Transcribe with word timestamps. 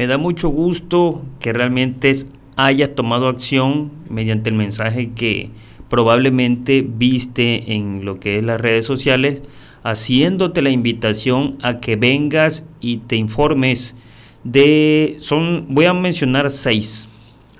Me 0.00 0.06
da 0.06 0.16
mucho 0.16 0.48
gusto 0.48 1.20
que 1.40 1.52
realmente 1.52 2.10
hayas 2.56 2.94
tomado 2.94 3.28
acción 3.28 3.90
mediante 4.08 4.48
el 4.48 4.56
mensaje 4.56 5.10
que 5.10 5.50
probablemente 5.90 6.80
viste 6.80 7.74
en 7.74 8.06
lo 8.06 8.18
que 8.18 8.38
es 8.38 8.42
las 8.42 8.58
redes 8.58 8.86
sociales, 8.86 9.42
haciéndote 9.82 10.62
la 10.62 10.70
invitación 10.70 11.58
a 11.60 11.80
que 11.80 11.96
vengas 11.96 12.64
y 12.80 12.96
te 12.96 13.16
informes 13.16 13.94
de, 14.42 15.16
son, 15.18 15.66
voy 15.68 15.84
a 15.84 15.92
mencionar 15.92 16.50
seis, 16.50 17.06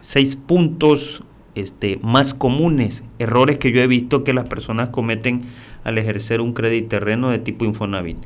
seis 0.00 0.34
puntos 0.34 1.22
este, 1.54 1.98
más 2.00 2.32
comunes, 2.32 3.04
errores 3.18 3.58
que 3.58 3.70
yo 3.70 3.82
he 3.82 3.86
visto 3.86 4.24
que 4.24 4.32
las 4.32 4.48
personas 4.48 4.88
cometen 4.88 5.42
al 5.84 5.98
ejercer 5.98 6.40
un 6.40 6.54
crédito 6.54 6.88
terreno 6.88 7.28
de 7.28 7.38
tipo 7.38 7.66
Infonavit. 7.66 8.16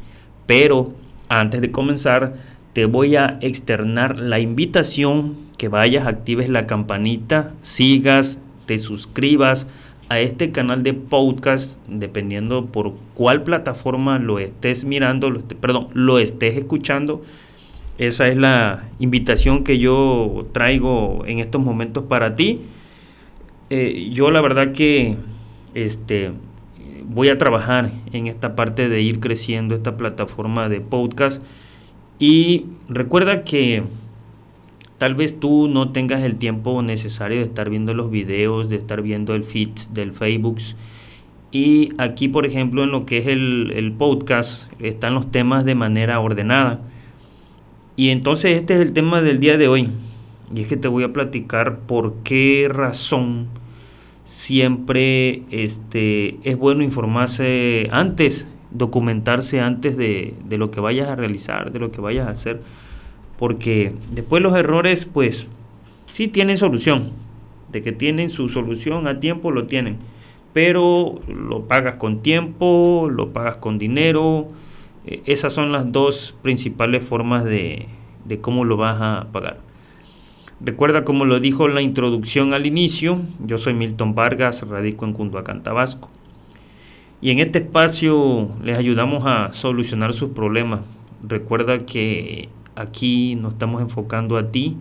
Pero 0.46 0.94
antes 1.28 1.60
de 1.60 1.72
comenzar, 1.72 2.53
te 2.74 2.86
voy 2.86 3.14
a 3.16 3.38
externar 3.40 4.18
la 4.18 4.40
invitación 4.40 5.36
que 5.56 5.68
vayas, 5.68 6.06
actives 6.06 6.48
la 6.48 6.66
campanita, 6.66 7.54
sigas, 7.62 8.38
te 8.66 8.78
suscribas 8.78 9.68
a 10.08 10.18
este 10.18 10.50
canal 10.50 10.82
de 10.82 10.92
podcast, 10.92 11.78
dependiendo 11.86 12.66
por 12.66 12.94
cuál 13.14 13.44
plataforma 13.44 14.18
lo 14.18 14.40
estés 14.40 14.84
mirando, 14.84 15.32
perdón, 15.60 15.88
lo 15.94 16.18
estés 16.18 16.56
escuchando. 16.56 17.22
Esa 17.96 18.26
es 18.26 18.36
la 18.36 18.88
invitación 18.98 19.62
que 19.62 19.78
yo 19.78 20.48
traigo 20.50 21.22
en 21.26 21.38
estos 21.38 21.62
momentos 21.62 22.04
para 22.04 22.34
ti. 22.34 22.62
Eh, 23.70 24.10
yo 24.12 24.32
la 24.32 24.40
verdad 24.40 24.72
que 24.72 25.16
este, 25.74 26.32
voy 27.04 27.28
a 27.28 27.38
trabajar 27.38 27.92
en 28.12 28.26
esta 28.26 28.56
parte 28.56 28.88
de 28.88 29.00
ir 29.00 29.20
creciendo 29.20 29.76
esta 29.76 29.96
plataforma 29.96 30.68
de 30.68 30.80
podcast 30.80 31.40
y 32.18 32.66
recuerda 32.88 33.44
que 33.44 33.82
tal 34.98 35.14
vez 35.14 35.38
tú 35.38 35.68
no 35.68 35.90
tengas 35.90 36.22
el 36.22 36.36
tiempo 36.36 36.80
necesario 36.82 37.38
de 37.38 37.44
estar 37.44 37.68
viendo 37.70 37.94
los 37.94 38.10
videos, 38.10 38.68
de 38.68 38.76
estar 38.76 39.02
viendo 39.02 39.34
el 39.34 39.44
feed 39.44 39.70
del 39.92 40.12
Facebook. 40.12 40.58
Y 41.50 41.92
aquí, 41.98 42.28
por 42.28 42.46
ejemplo, 42.46 42.84
en 42.84 42.90
lo 42.90 43.06
que 43.06 43.18
es 43.18 43.26
el, 43.26 43.94
podcast, 43.98 44.70
están 44.80 45.14
los 45.14 45.30
temas 45.30 45.64
de 45.64 45.74
manera 45.74 46.20
ordenada. 46.20 46.80
Y 47.96 48.08
entonces 48.10 48.52
este 48.52 48.74
es 48.74 48.80
el 48.80 48.92
tema 48.92 49.22
del 49.22 49.40
día 49.40 49.56
de 49.56 49.68
hoy. 49.68 49.88
Y 50.54 50.60
es 50.60 50.66
que 50.66 50.76
te 50.76 50.88
voy 50.88 51.04
a 51.04 51.12
platicar 51.12 51.80
por 51.80 52.14
qué 52.24 52.68
razón 52.68 53.48
siempre 54.24 55.42
este, 55.50 56.38
es 56.42 56.56
bueno 56.56 56.82
informarse 56.82 57.88
antes 57.92 58.46
documentarse 58.74 59.60
antes 59.60 59.96
de, 59.96 60.34
lo 60.50 60.70
que 60.70 60.80
vayas 60.80 61.08
a 61.08 61.16
realizar, 61.16 61.72
de 61.72 61.78
lo 61.78 61.90
que 61.90 62.00
vayas 62.00 62.26
a 62.28 62.32
hacer, 62.32 62.60
porque 63.38 63.94
después 64.10 64.42
los 64.42 64.56
errores 64.56 65.06
pues 65.06 65.46
sí 66.12 66.28
tienen 66.28 66.58
solución, 66.58 67.12
de 67.72 67.82
que 67.82 67.92
tienen 67.92 68.30
su 68.30 68.48
solución 68.48 69.08
a 69.08 69.20
tiempo 69.20 69.50
lo 69.50 69.66
tienen, 69.66 69.98
pero 70.52 71.20
lo 71.28 71.62
pagas 71.62 71.96
con 71.96 72.20
tiempo, 72.20 73.08
lo 73.10 73.32
pagas 73.32 73.56
con 73.56 73.78
dinero, 73.78 74.48
eh, 75.06 75.22
esas 75.26 75.52
son 75.52 75.72
las 75.72 75.90
dos 75.90 76.34
principales 76.42 77.04
formas 77.04 77.44
de, 77.44 77.86
de 78.24 78.40
cómo 78.40 78.64
lo 78.64 78.76
vas 78.76 79.00
a 79.00 79.28
pagar. 79.32 79.58
Recuerda 80.60 81.04
como 81.04 81.24
lo 81.24 81.40
dijo 81.40 81.66
en 81.66 81.74
la 81.74 81.82
introducción 81.82 82.54
al 82.54 82.66
inicio, 82.66 83.20
yo 83.44 83.58
soy 83.58 83.74
Milton 83.74 84.14
Vargas, 84.14 84.66
radico 84.68 85.04
en 85.04 85.12
Cunduacán, 85.12 85.62
Tabasco. 85.62 86.10
Y 87.20 87.30
en 87.30 87.38
este 87.38 87.60
espacio 87.60 88.50
les 88.62 88.76
ayudamos 88.76 89.24
a 89.26 89.52
solucionar 89.52 90.12
sus 90.14 90.30
problemas. 90.30 90.80
Recuerda 91.26 91.86
que 91.86 92.48
aquí 92.76 93.34
nos 93.36 93.54
estamos 93.54 93.80
enfocando 93.80 94.36
a 94.36 94.50
ti, 94.50 94.76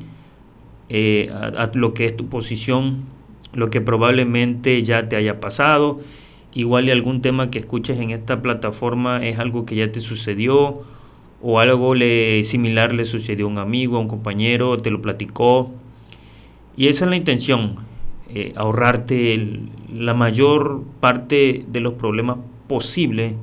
eh, 0.89 1.29
a, 1.31 1.71
lo 1.73 1.93
que 1.93 2.05
es 2.05 2.17
tu 2.17 2.27
posición, 2.27 3.03
lo 3.53 3.69
que 3.69 3.81
probablemente 3.81 4.83
ya 4.83 5.07
te 5.07 5.15
haya 5.15 5.39
pasado. 5.39 6.01
Igual 6.53 6.89
algún 6.89 7.21
tema 7.21 7.49
que 7.49 7.59
escuches 7.59 7.97
en 7.99 8.11
esta 8.11 8.41
plataforma 8.41 9.25
es 9.25 9.39
algo 9.39 9.65
que 9.65 9.75
ya 9.75 9.91
te 9.91 10.01
sucedió 10.01 10.83
o 11.41 11.59
algo 11.59 11.95
le, 11.95 12.43
similar 12.43 12.93
le 12.93 13.05
sucedió 13.05 13.45
a 13.45 13.49
un 13.49 13.57
amigo, 13.57 13.97
a 13.97 13.99
un 13.99 14.07
compañero, 14.07 14.77
te 14.77 14.91
lo 14.91 15.01
platicó. 15.01 15.71
Y 16.77 16.87
esa 16.87 17.05
es 17.05 17.09
la 17.09 17.17
intención, 17.17 17.77
eh, 18.35 18.53
ahorrarte 18.55 19.59
la 19.93 20.15
mayor 20.15 20.83
parte 20.99 21.65
de 21.67 21.79
los 21.79 21.93
problemas 21.93 22.37
posibles 22.67 23.33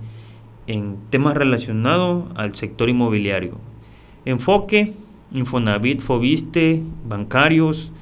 en 0.66 0.96
temas 1.10 1.36
relacionados 1.36 2.24
al 2.34 2.56
sector 2.56 2.88
inmobiliario. 2.88 3.52
Enfoque, 4.24 4.94
Infonavit, 5.32 6.00
Fobiste, 6.00 6.82
bancarios, 7.06 7.92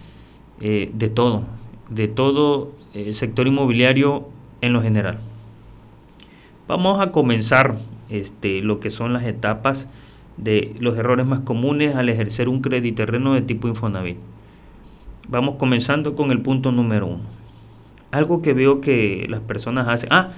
eh, 0.61 0.91
de 0.95 1.09
todo, 1.11 1.45
de 1.91 2.09
todo 2.09 2.73
el 2.95 3.15
sector 3.15 3.47
inmobiliario 3.47 4.27
en 4.63 4.73
lo 4.73 4.81
general. 4.81 5.19
Vamos 6.67 7.01
a 7.01 7.13
comenzar 7.13 7.79
este, 8.09 8.63
lo 8.63 8.81
que 8.81 8.89
son 8.89 9.13
las 9.13 9.25
etapas 9.25 9.89
de 10.39 10.75
los 10.81 10.97
errores 10.97 11.27
más 11.27 11.41
comunes 11.41 11.97
al 11.97 12.09
ejercer 12.09 12.49
un 12.49 12.63
crédito 12.63 12.97
terreno 12.97 13.35
de 13.35 13.43
tipo 13.43 13.69
Infonavit. 13.69 14.17
Vamos 15.29 15.57
comenzando 15.57 16.17
con 16.17 16.31
el 16.31 16.41
punto 16.41 16.73
número 16.73 17.07
uno. 17.07 17.25
Algo 18.11 18.41
que 18.41 18.55
veo 18.55 18.81
que 18.81 19.27
las 19.29 19.41
personas 19.41 19.87
hacen. 19.87 20.09
Ah, 20.11 20.31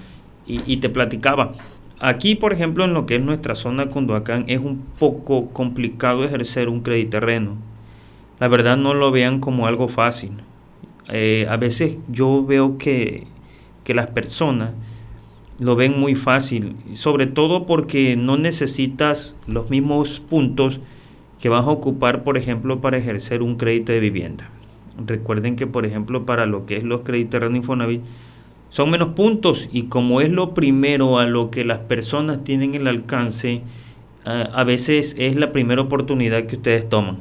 y, 0.47 0.79
te 0.79 0.89
platicaba. 0.89 1.53
Aquí, 2.01 2.35
por 2.35 2.53
ejemplo, 2.53 2.85
en 2.85 2.93
lo 2.93 3.07
que 3.07 3.15
es 3.17 3.23
nuestra 3.23 3.55
zona 3.55 3.87
Cunduacán, 3.87 4.45
es 4.49 4.59
un 4.59 4.83
poco 4.99 5.51
complicado 5.51 6.25
ejercer 6.25 6.69
un 6.69 6.81
crédito 6.81 7.11
terreno. 7.11 7.57
La 8.41 8.49
verdad, 8.49 8.77
no 8.77 8.95
lo 8.95 9.13
vean 9.13 9.39
como 9.39 9.69
algo 9.69 9.87
fácil. 9.87 10.33
Eh, 11.09 11.47
a 11.49 11.57
veces 11.57 11.99
yo 12.09 12.45
veo 12.45 12.79
que, 12.79 13.29
que 13.85 13.95
las 13.95 14.09
personas 14.09 14.71
lo 15.61 15.77
ven 15.77 16.01
muy 16.01 16.17
fácil, 16.17 16.75
sobre 16.95 17.27
todo 17.27 17.67
porque 17.67 18.17
no 18.17 18.37
necesitas 18.39 19.37
los 19.47 19.71
mismos 19.71 20.19
puntos 20.19 20.81
que 21.39 21.49
vas 21.49 21.65
a 21.65 21.71
ocupar, 21.71 22.25
por 22.25 22.39
ejemplo, 22.39 22.81
para 22.81 22.97
ejercer 22.97 23.43
un 23.43 23.57
crédito 23.57 23.93
de 23.93 24.01
vivienda. 24.01 24.51
Recuerden 25.07 25.57
que, 25.57 25.67
por 25.67 25.87
ejemplo, 25.87 26.27
para 26.27 26.47
lo 26.47 26.67
que 26.67 26.77
es 26.77 26.85
los 26.85 27.03
créditos 27.03 27.41
de 27.41 27.57
Infonavit, 27.57 28.03
son 28.71 28.91
menos 28.91 29.15
puntos 29.15 29.69
y 29.73 29.85
como 29.85 30.21
es 30.21 30.31
lo 30.31 30.55
primero 30.55 31.19
a 31.19 31.27
lo 31.27 31.51
que 31.51 31.65
las 31.65 31.81
personas 31.81 32.45
tienen 32.45 32.75
el 32.75 32.87
alcance, 32.87 33.63
a, 34.25 34.65
veces 34.65 35.17
es 35.19 35.35
la 35.35 35.53
primera 35.53 35.83
oportunidad 35.83 36.45
que 36.45 36.57
ustedes 36.57 36.89
toman. 36.89 37.19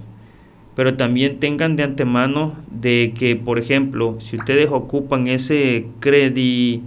Pero 0.75 0.95
también 0.95 1.39
tengan 1.39 1.75
de 1.75 1.83
antemano 1.83 2.53
de 2.69 3.13
que, 3.17 3.35
por 3.35 3.57
ejemplo, 3.57 4.17
si 4.19 4.37
ustedes 4.37 4.69
ocupan 4.71 5.27
ese 5.27 5.87
crédito 5.99 6.83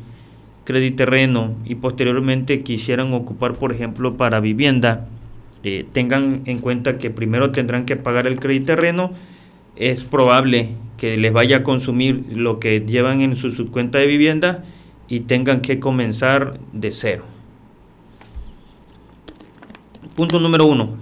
terreno 0.96 1.54
y 1.64 1.74
posteriormente 1.74 2.62
quisieran 2.62 3.12
ocupar, 3.12 3.54
por 3.54 3.72
ejemplo, 3.72 4.16
para 4.16 4.40
vivienda, 4.40 5.08
eh, 5.64 5.84
tengan 5.92 6.42
en 6.46 6.58
cuenta 6.60 6.98
que 6.98 7.10
primero 7.10 7.50
tendrán 7.50 7.84
que 7.84 7.96
pagar 7.96 8.26
el 8.26 8.38
crédito 8.38 8.66
terreno 8.66 9.12
es 9.76 10.04
probable 10.04 10.70
que 10.96 11.16
les 11.16 11.32
vaya 11.32 11.58
a 11.58 11.62
consumir 11.62 12.24
lo 12.30 12.60
que 12.60 12.80
llevan 12.80 13.22
en 13.22 13.36
su 13.36 13.50
subcuenta 13.50 13.98
de 13.98 14.06
vivienda 14.06 14.64
y 15.08 15.20
tengan 15.20 15.60
que 15.60 15.80
comenzar 15.80 16.60
de 16.72 16.90
cero. 16.90 17.24
Punto 20.14 20.38
número 20.38 20.66
uno. 20.66 20.96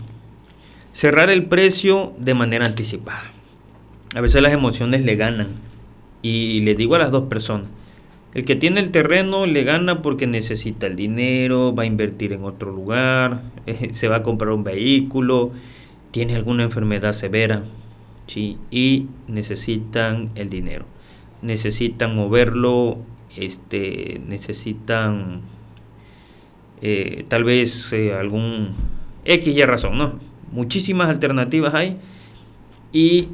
Cerrar 0.92 1.30
el 1.30 1.46
precio 1.46 2.14
de 2.18 2.34
manera 2.34 2.64
anticipada. 2.64 3.30
A 4.14 4.20
veces 4.20 4.42
las 4.42 4.52
emociones 4.52 5.04
le 5.04 5.16
ganan. 5.16 5.48
Y 6.22 6.60
les 6.60 6.76
digo 6.76 6.94
a 6.94 6.98
las 6.98 7.10
dos 7.10 7.24
personas. 7.24 7.68
El 8.34 8.44
que 8.44 8.56
tiene 8.56 8.80
el 8.80 8.90
terreno 8.90 9.46
le 9.46 9.64
gana 9.64 10.02
porque 10.02 10.26
necesita 10.26 10.86
el 10.86 10.94
dinero, 10.94 11.74
va 11.74 11.82
a 11.82 11.86
invertir 11.86 12.32
en 12.32 12.44
otro 12.44 12.72
lugar, 12.72 13.42
se 13.92 14.08
va 14.08 14.16
a 14.16 14.22
comprar 14.22 14.52
un 14.52 14.62
vehículo, 14.62 15.50
tiene 16.12 16.36
alguna 16.36 16.62
enfermedad 16.62 17.12
severa 17.12 17.64
y 18.36 19.06
necesitan 19.28 20.30
el 20.34 20.50
dinero. 20.50 20.84
Necesitan 21.42 22.14
moverlo, 22.14 22.98
este, 23.36 24.20
necesitan 24.26 25.42
eh, 26.82 27.24
tal 27.28 27.44
vez 27.44 27.92
eh, 27.92 28.14
algún 28.14 28.70
X 29.24 29.54
y 29.54 29.62
razón, 29.62 29.98
¿no? 29.98 30.18
Muchísimas 30.52 31.08
alternativas 31.08 31.74
hay 31.74 31.98
Y, 32.92 33.28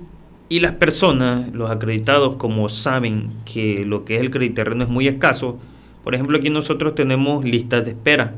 y 0.49 0.61
las 0.61 0.73
personas, 0.73 1.53
los 1.53 1.71
acreditados, 1.71 2.37
como 2.37 2.69
saben 2.69 3.31
que 3.45 3.85
lo 3.85 4.05
que 4.05 4.17
es 4.17 4.21
el 4.21 4.31
crédito 4.31 4.57
terreno 4.57 4.85
es 4.85 4.91
muy 4.91 5.09
escaso, 5.09 5.59
por 6.07 6.15
ejemplo, 6.15 6.39
aquí 6.39 6.51
nosotros 6.51 6.95
tenemos 6.95 7.45
listas 7.45 7.85
de 7.85 7.91
espera. 7.91 8.33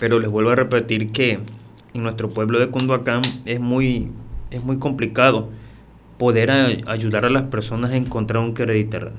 Pero 0.00 0.18
les 0.18 0.28
vuelvo 0.28 0.50
a 0.50 0.56
repetir 0.56 1.12
que 1.12 1.38
en 1.94 2.02
nuestro 2.02 2.30
pueblo 2.30 2.58
de 2.58 2.68
Cunduacán 2.68 3.22
es 3.44 3.60
muy, 3.60 4.08
es 4.50 4.64
muy 4.64 4.78
complicado 4.78 5.50
poder 6.18 6.50
ayudar 6.86 7.24
a 7.24 7.30
las 7.30 7.44
personas 7.44 7.90
a 7.90 7.96
encontrar 7.96 8.42
un 8.42 8.54
crédito 8.54 8.90
terreno. 8.90 9.16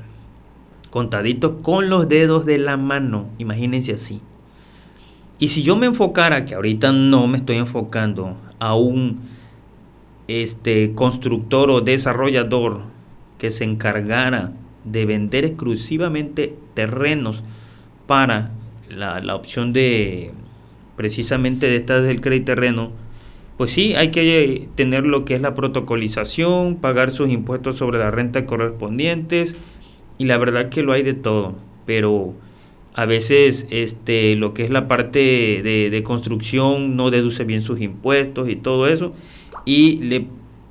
Contaditos 0.89 1.55
con 1.61 1.89
los 1.89 2.07
dedos 2.07 2.45
de 2.45 2.57
la 2.57 2.77
mano, 2.77 3.27
imagínense 3.37 3.93
así. 3.93 4.21
Y 5.39 5.49
si 5.49 5.63
yo 5.63 5.75
me 5.75 5.87
enfocara, 5.87 6.45
que 6.45 6.55
ahorita 6.55 6.91
no 6.91 7.27
me 7.27 7.39
estoy 7.39 7.57
enfocando, 7.57 8.35
a 8.59 8.75
un 8.75 9.19
este, 10.27 10.93
constructor 10.93 11.69
o 11.69 11.81
desarrollador 11.81 12.81
que 13.37 13.51
se 13.51 13.65
encargara 13.65 14.53
de 14.85 15.05
vender 15.05 15.43
exclusivamente 15.43 16.55
terrenos 16.73 17.43
para 18.07 18.51
la, 18.89 19.19
la 19.19 19.35
opción 19.35 19.73
de 19.73 20.31
precisamente 20.95 21.67
de 21.67 21.77
estas 21.77 22.03
del 22.03 22.21
crédito 22.21 22.45
terreno, 22.45 22.91
pues 23.57 23.71
sí, 23.71 23.93
hay 23.95 24.09
que 24.11 24.67
tener 24.75 25.05
lo 25.05 25.25
que 25.25 25.35
es 25.35 25.41
la 25.41 25.53
protocolización, 25.53 26.77
pagar 26.77 27.11
sus 27.11 27.29
impuestos 27.29 27.77
sobre 27.77 27.99
la 27.99 28.11
renta 28.11 28.45
correspondientes 28.45 29.55
y 30.17 30.25
la 30.25 30.37
verdad 30.37 30.69
que 30.69 30.83
lo 30.83 30.93
hay 30.93 31.03
de 31.03 31.13
todo, 31.13 31.55
pero 31.85 32.33
a 32.95 33.05
veces 33.05 33.67
este, 33.69 34.35
lo 34.35 34.53
que 34.53 34.63
es 34.63 34.69
la 34.69 34.87
parte 34.87 35.19
de, 35.63 35.89
de 35.89 36.03
construcción 36.03 36.95
no 36.95 37.11
deduce 37.11 37.43
bien 37.43 37.61
sus 37.61 37.81
impuestos 37.81 38.49
y 38.49 38.55
todo 38.55 38.87
eso 38.87 39.13
y 39.65 39.97
le 39.97 40.27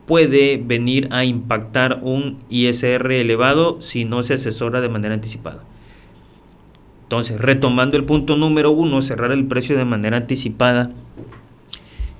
puede 0.07 0.61
venir 0.63 1.09
a 1.11 1.25
impactar 1.25 2.01
un 2.03 2.39
ISR 2.51 3.13
elevado 3.13 3.81
si 3.81 4.05
no 4.05 4.23
se 4.23 4.35
asesora 4.35 4.81
de 4.81 4.89
manera 4.89 5.15
anticipada. 5.15 5.63
Entonces, 7.12 7.38
retomando 7.38 7.99
el 7.99 8.05
punto 8.05 8.37
número 8.37 8.70
uno, 8.70 9.03
cerrar 9.03 9.32
el 9.32 9.44
precio 9.44 9.76
de 9.76 9.85
manera 9.85 10.17
anticipada, 10.17 10.93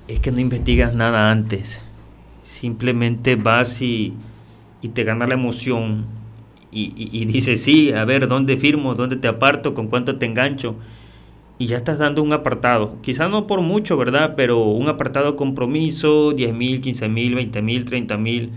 es 0.07 0.19
que 0.19 0.31
no 0.31 0.39
investigas 0.39 0.93
nada 0.93 1.31
antes. 1.31 1.81
Simplemente 2.43 3.35
vas 3.35 3.81
y, 3.81 4.13
te 4.93 5.03
gana 5.03 5.25
la 5.25 5.33
emoción 5.33 6.05
y, 6.71 6.93
y, 6.95 7.25
dices, 7.25 7.63
sí, 7.63 7.91
a 7.91 8.05
ver, 8.05 8.27
¿dónde 8.27 8.55
firmo? 8.57 8.93
¿Dónde 8.93 9.15
te 9.15 9.27
aparto? 9.27 9.73
¿Con 9.73 9.87
cuánto 9.87 10.17
te 10.17 10.27
engancho? 10.27 10.75
y 11.57 11.65
ya 11.65 11.77
estás 11.77 11.97
dando 11.97 12.21
un 12.21 12.33
apartado, 12.33 12.97
quizá 13.01 13.29
no 13.29 13.47
por 13.47 13.61
mucho, 13.61 13.95
¿verdad? 13.97 14.33
Pero 14.35 14.63
un 14.63 14.89
apartado 14.89 15.35
compromiso, 15.35 16.33
10 16.33 16.53
mil, 16.53 16.81
15 16.81 17.09
mil, 17.09 17.33
20 17.35 17.61
mil, 17.63 17.85
30 17.85 18.17
mil, 18.17 18.51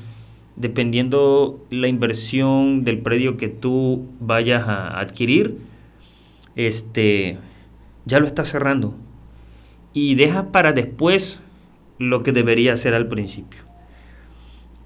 dependiendo 0.56 1.64
la 1.70 1.88
inversión 1.88 2.84
del 2.84 2.98
predio 2.98 3.36
que 3.36 3.48
tú 3.48 4.06
vayas 4.20 4.66
a 4.66 4.98
adquirir, 4.98 5.65
este, 6.56 7.38
ya 8.04 8.18
lo 8.18 8.26
estás 8.26 8.48
cerrando. 8.48 8.94
Y 9.92 10.16
dejas 10.16 10.46
para 10.46 10.72
después 10.72 11.40
lo 11.98 12.22
que 12.22 12.32
debería 12.32 12.72
hacer 12.72 12.94
al 12.94 13.08
principio. 13.08 13.60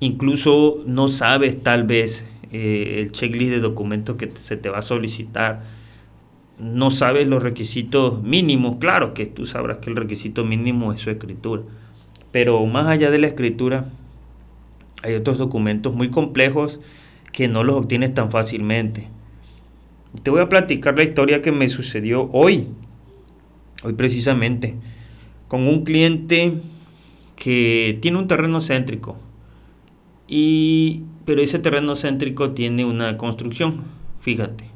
Incluso 0.00 0.82
no 0.86 1.08
sabes 1.08 1.62
tal 1.62 1.84
vez 1.84 2.24
eh, 2.52 2.96
el 2.98 3.12
checklist 3.12 3.50
de 3.52 3.60
documentos 3.60 4.16
que 4.16 4.30
se 4.36 4.56
te 4.56 4.68
va 4.68 4.78
a 4.78 4.82
solicitar 4.82 5.62
no 6.60 6.90
sabes 6.90 7.26
los 7.26 7.42
requisitos 7.42 8.22
mínimos, 8.22 8.76
claro 8.76 9.14
que 9.14 9.24
tú 9.24 9.46
sabrás 9.46 9.78
que 9.78 9.88
el 9.88 9.96
requisito 9.96 10.44
mínimo 10.44 10.92
es 10.92 11.00
su 11.00 11.10
escritura, 11.10 11.62
pero 12.32 12.64
más 12.66 12.86
allá 12.86 13.10
de 13.10 13.18
la 13.18 13.26
escritura 13.26 13.86
hay 15.02 15.14
otros 15.14 15.38
documentos 15.38 15.94
muy 15.94 16.10
complejos 16.10 16.80
que 17.32 17.48
no 17.48 17.64
los 17.64 17.76
obtienes 17.76 18.12
tan 18.12 18.30
fácilmente. 18.30 19.08
Te 20.22 20.30
voy 20.30 20.40
a 20.40 20.48
platicar 20.48 20.96
la 20.96 21.04
historia 21.04 21.42
que 21.42 21.52
me 21.52 21.68
sucedió 21.68 22.28
hoy, 22.32 22.68
hoy 23.82 23.92
precisamente, 23.94 24.74
con 25.48 25.66
un 25.66 25.84
cliente 25.84 26.54
que 27.36 27.98
tiene 28.02 28.18
un 28.18 28.28
terreno 28.28 28.60
céntrico, 28.60 29.16
y, 30.28 31.02
pero 31.24 31.42
ese 31.42 31.58
terreno 31.58 31.96
céntrico 31.96 32.50
tiene 32.52 32.84
una 32.84 33.16
construcción, 33.16 33.82
fíjate 34.20 34.70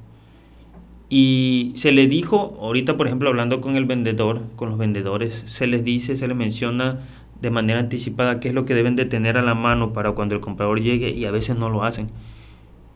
y 1.17 1.73
se 1.77 1.93
le 1.93 2.09
dijo, 2.09 2.59
ahorita 2.61 2.97
por 2.97 3.07
ejemplo 3.07 3.29
hablando 3.29 3.61
con 3.61 3.77
el 3.77 3.85
vendedor, 3.85 4.43
con 4.57 4.71
los 4.71 4.79
vendedores, 4.79 5.45
se 5.47 5.69
les 5.69 5.85
dice, 5.85 6.17
se 6.17 6.27
les 6.27 6.37
menciona 6.37 7.03
de 7.41 7.51
manera 7.51 7.79
anticipada 7.79 8.41
qué 8.41 8.49
es 8.49 8.55
lo 8.55 8.65
que 8.65 8.75
deben 8.75 8.97
de 8.97 9.05
tener 9.05 9.37
a 9.37 9.43
la 9.43 9.55
mano 9.55 9.93
para 9.93 10.11
cuando 10.11 10.35
el 10.35 10.41
comprador 10.41 10.81
llegue 10.81 11.11
y 11.11 11.25
a 11.25 11.31
veces 11.31 11.57
no 11.57 11.71
lo 11.71 11.85
hacen. 11.85 12.09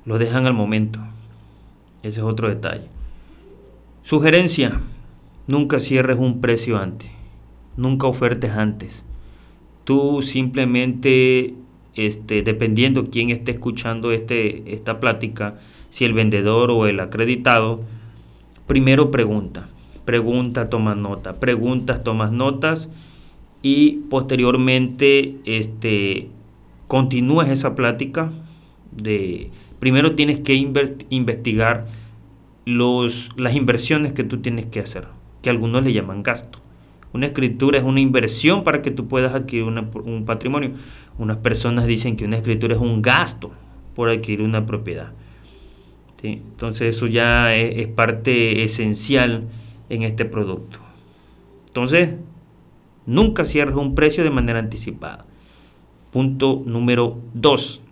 Lo 0.04 0.18
dejan 0.18 0.46
al 0.46 0.54
momento. 0.54 0.98
Ese 2.02 2.20
es 2.20 2.24
otro 2.24 2.48
detalle. 2.48 2.86
Sugerencia, 4.02 4.80
nunca 5.46 5.80
cierres 5.80 6.18
un 6.18 6.40
precio 6.40 6.78
antes. 6.78 7.10
Nunca 7.76 8.06
ofertes 8.06 8.52
antes. 8.52 9.04
Tú 9.84 10.22
simplemente, 10.22 11.54
este, 11.94 12.42
dependiendo 12.42 13.10
quién 13.10 13.30
esté 13.30 13.52
escuchando 13.52 14.12
este, 14.12 14.74
esta 14.74 15.00
plática, 15.00 15.58
si 15.90 16.04
el 16.04 16.12
vendedor 16.12 16.70
o 16.70 16.86
el 16.86 17.00
acreditado, 17.00 17.84
primero 18.66 19.10
pregunta, 19.10 19.68
pregunta, 20.04 20.68
toma 20.68 20.94
nota, 20.94 21.40
preguntas, 21.40 22.04
tomas 22.04 22.30
notas 22.32 22.88
y 23.62 24.02
posteriormente 24.10 25.36
este, 25.44 26.28
continúas 26.86 27.48
esa 27.48 27.74
plática 27.74 28.30
de 28.92 29.50
primero 29.78 30.14
tienes 30.14 30.40
que 30.40 30.54
investigar 30.54 31.86
los, 32.64 33.30
las 33.36 33.54
inversiones 33.54 34.12
que 34.12 34.24
tú 34.24 34.38
tienes 34.38 34.66
que 34.66 34.80
hacer, 34.80 35.08
que 35.42 35.50
algunos 35.50 35.82
le 35.82 35.92
llaman 35.92 36.22
gasto. 36.22 36.60
Una 37.12 37.26
escritura 37.26 37.78
es 37.78 37.84
una 37.84 38.00
inversión 38.00 38.64
para 38.64 38.82
que 38.82 38.90
tú 38.90 39.08
puedas 39.08 39.34
adquirir 39.34 39.64
un 39.64 40.24
patrimonio. 40.26 40.72
Unas 41.16 41.38
personas 41.38 41.86
dicen 41.86 42.16
que 42.16 42.24
una 42.24 42.36
escritura 42.36 42.74
es 42.74 42.80
un 42.80 43.00
gasto 43.00 43.52
por 43.94 44.10
adquirir 44.10 44.42
una 44.42 44.66
propiedad. 44.66 45.12
Entonces 46.22 46.96
eso 46.96 47.06
ya 47.06 47.54
es, 47.54 47.86
parte 47.88 48.62
esencial 48.64 49.48
en 49.88 50.02
este 50.02 50.24
producto. 50.24 50.78
Entonces, 51.68 52.10
nunca 53.06 53.44
cierres 53.44 53.76
un 53.76 53.94
precio 53.94 54.24
de 54.24 54.30
manera 54.30 54.58
anticipada. 54.58 55.26
Punto 56.10 56.62
número 56.66 57.18
2. 57.34 57.82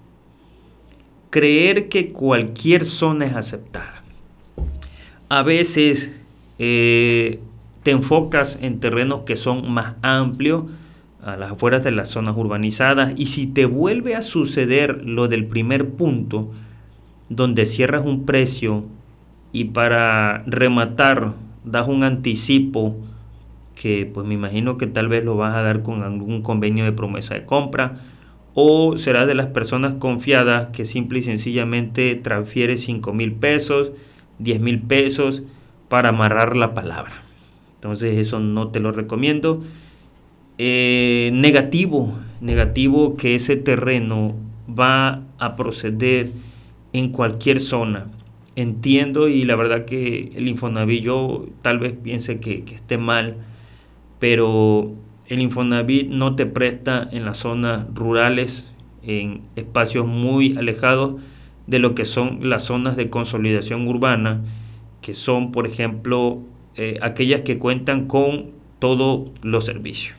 Creer 1.30 1.88
que 1.88 2.12
cualquier 2.12 2.84
zona 2.84 3.26
es 3.26 3.34
aceptada. 3.34 4.02
A 5.28 5.42
veces 5.42 6.12
eh, 6.58 7.40
te 7.82 7.90
enfocas 7.90 8.58
en 8.60 8.80
terrenos 8.80 9.22
que 9.22 9.36
son 9.36 9.70
más 9.70 9.94
amplios, 10.02 10.64
a 11.22 11.36
las 11.36 11.52
afueras 11.52 11.82
de 11.82 11.90
las 11.90 12.08
zonas 12.08 12.36
urbanizadas, 12.36 13.14
y 13.16 13.26
si 13.26 13.46
te 13.46 13.64
vuelve 13.64 14.14
a 14.14 14.22
suceder 14.22 15.04
lo 15.04 15.26
del 15.28 15.46
primer 15.46 15.90
punto, 15.90 16.52
donde 17.28 17.66
cierras 17.66 18.06
un 18.06 18.24
precio 18.24 18.84
y 19.52 19.64
para 19.64 20.44
rematar 20.46 21.34
das 21.64 21.88
un 21.88 22.04
anticipo 22.04 22.96
que 23.74 24.10
pues 24.12 24.26
me 24.26 24.34
imagino 24.34 24.78
que 24.78 24.86
tal 24.86 25.08
vez 25.08 25.24
lo 25.24 25.36
vas 25.36 25.54
a 25.54 25.62
dar 25.62 25.82
con 25.82 26.02
algún 26.02 26.42
convenio 26.42 26.84
de 26.84 26.92
promesa 26.92 27.34
de 27.34 27.44
compra 27.44 28.00
o 28.58 28.96
será 28.96 29.26
de 29.26 29.34
las 29.34 29.48
personas 29.48 29.96
confiadas 29.96 30.70
que 30.70 30.86
simple 30.86 31.18
y 31.18 31.22
sencillamente 31.22 32.14
transfiere 32.14 32.78
5 32.78 33.12
mil 33.12 33.32
pesos, 33.32 33.92
10 34.38 34.60
mil 34.60 34.80
pesos 34.80 35.42
para 35.90 36.08
amarrar 36.08 36.56
la 36.56 36.72
palabra. 36.72 37.22
Entonces 37.74 38.16
eso 38.16 38.40
no 38.40 38.68
te 38.68 38.80
lo 38.80 38.92
recomiendo. 38.92 39.62
Eh, 40.56 41.28
negativo, 41.34 42.14
negativo 42.40 43.18
que 43.18 43.34
ese 43.34 43.56
terreno 43.56 44.34
va 44.66 45.22
a 45.38 45.54
proceder 45.54 46.30
en 46.94 47.10
cualquier 47.10 47.60
zona. 47.60 48.06
Entiendo 48.56 49.28
y 49.28 49.44
la 49.44 49.54
verdad 49.54 49.84
que 49.84 50.32
el 50.34 50.48
Infonavit 50.48 51.02
yo 51.02 51.46
tal 51.60 51.78
vez 51.78 51.92
piense 51.92 52.40
que, 52.40 52.64
esté 52.74 52.96
mal, 52.96 53.36
pero 54.18 54.94
el 55.28 55.40
Infonavit 55.40 56.08
no 56.08 56.36
te 56.36 56.46
presta 56.46 57.08
en 57.10 57.24
las 57.24 57.38
zonas 57.38 57.86
rurales, 57.94 58.72
en 59.02 59.42
espacios 59.56 60.06
muy 60.06 60.56
alejados 60.56 61.20
de 61.66 61.78
lo 61.78 61.94
que 61.94 62.04
son 62.04 62.48
las 62.48 62.64
zonas 62.64 62.96
de 62.96 63.10
consolidación 63.10 63.86
urbana, 63.88 64.42
que 65.00 65.14
son, 65.14 65.52
por 65.52 65.66
ejemplo, 65.66 66.42
eh, 66.76 66.98
aquellas 67.02 67.42
que 67.42 67.58
cuentan 67.58 68.06
con 68.06 68.50
todos 68.78 69.30
los 69.42 69.64
servicios. 69.64 70.16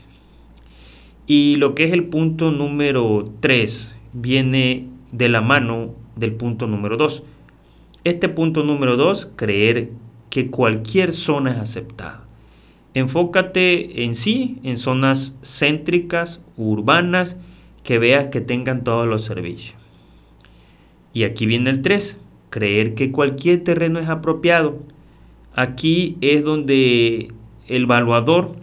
Y 1.26 1.56
lo 1.56 1.74
que 1.74 1.84
es 1.84 1.92
el 1.92 2.04
punto 2.04 2.50
número 2.50 3.32
3 3.40 3.96
viene 4.12 4.86
de 5.12 5.28
la 5.28 5.40
mano 5.40 5.94
del 6.16 6.32
punto 6.32 6.66
número 6.66 6.96
2. 6.96 7.22
Este 8.04 8.28
punto 8.28 8.62
número 8.62 8.96
2, 8.96 9.30
creer 9.36 9.90
que 10.30 10.50
cualquier 10.50 11.12
zona 11.12 11.52
es 11.52 11.58
aceptada. 11.58 12.27
Enfócate 12.94 14.04
en 14.04 14.14
sí, 14.14 14.58
en 14.62 14.78
zonas 14.78 15.34
céntricas, 15.42 16.40
urbanas, 16.56 17.36
que 17.82 17.98
veas 17.98 18.28
que 18.28 18.40
tengan 18.40 18.84
todos 18.84 19.06
los 19.06 19.24
servicios. 19.24 19.76
Y 21.12 21.24
aquí 21.24 21.46
viene 21.46 21.70
el 21.70 21.82
3, 21.82 22.16
creer 22.50 22.94
que 22.94 23.12
cualquier 23.12 23.64
terreno 23.64 23.98
es 23.98 24.08
apropiado. 24.08 24.78
Aquí 25.54 26.16
es 26.20 26.44
donde 26.44 27.32
el 27.66 27.82
evaluador 27.84 28.56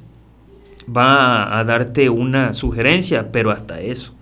va 0.96 1.58
a 1.58 1.63
darte 1.63 2.10
una 2.10 2.53
sugerencia, 2.53 3.32
pero 3.32 3.51
hasta 3.51 3.82
eso. 3.82 4.13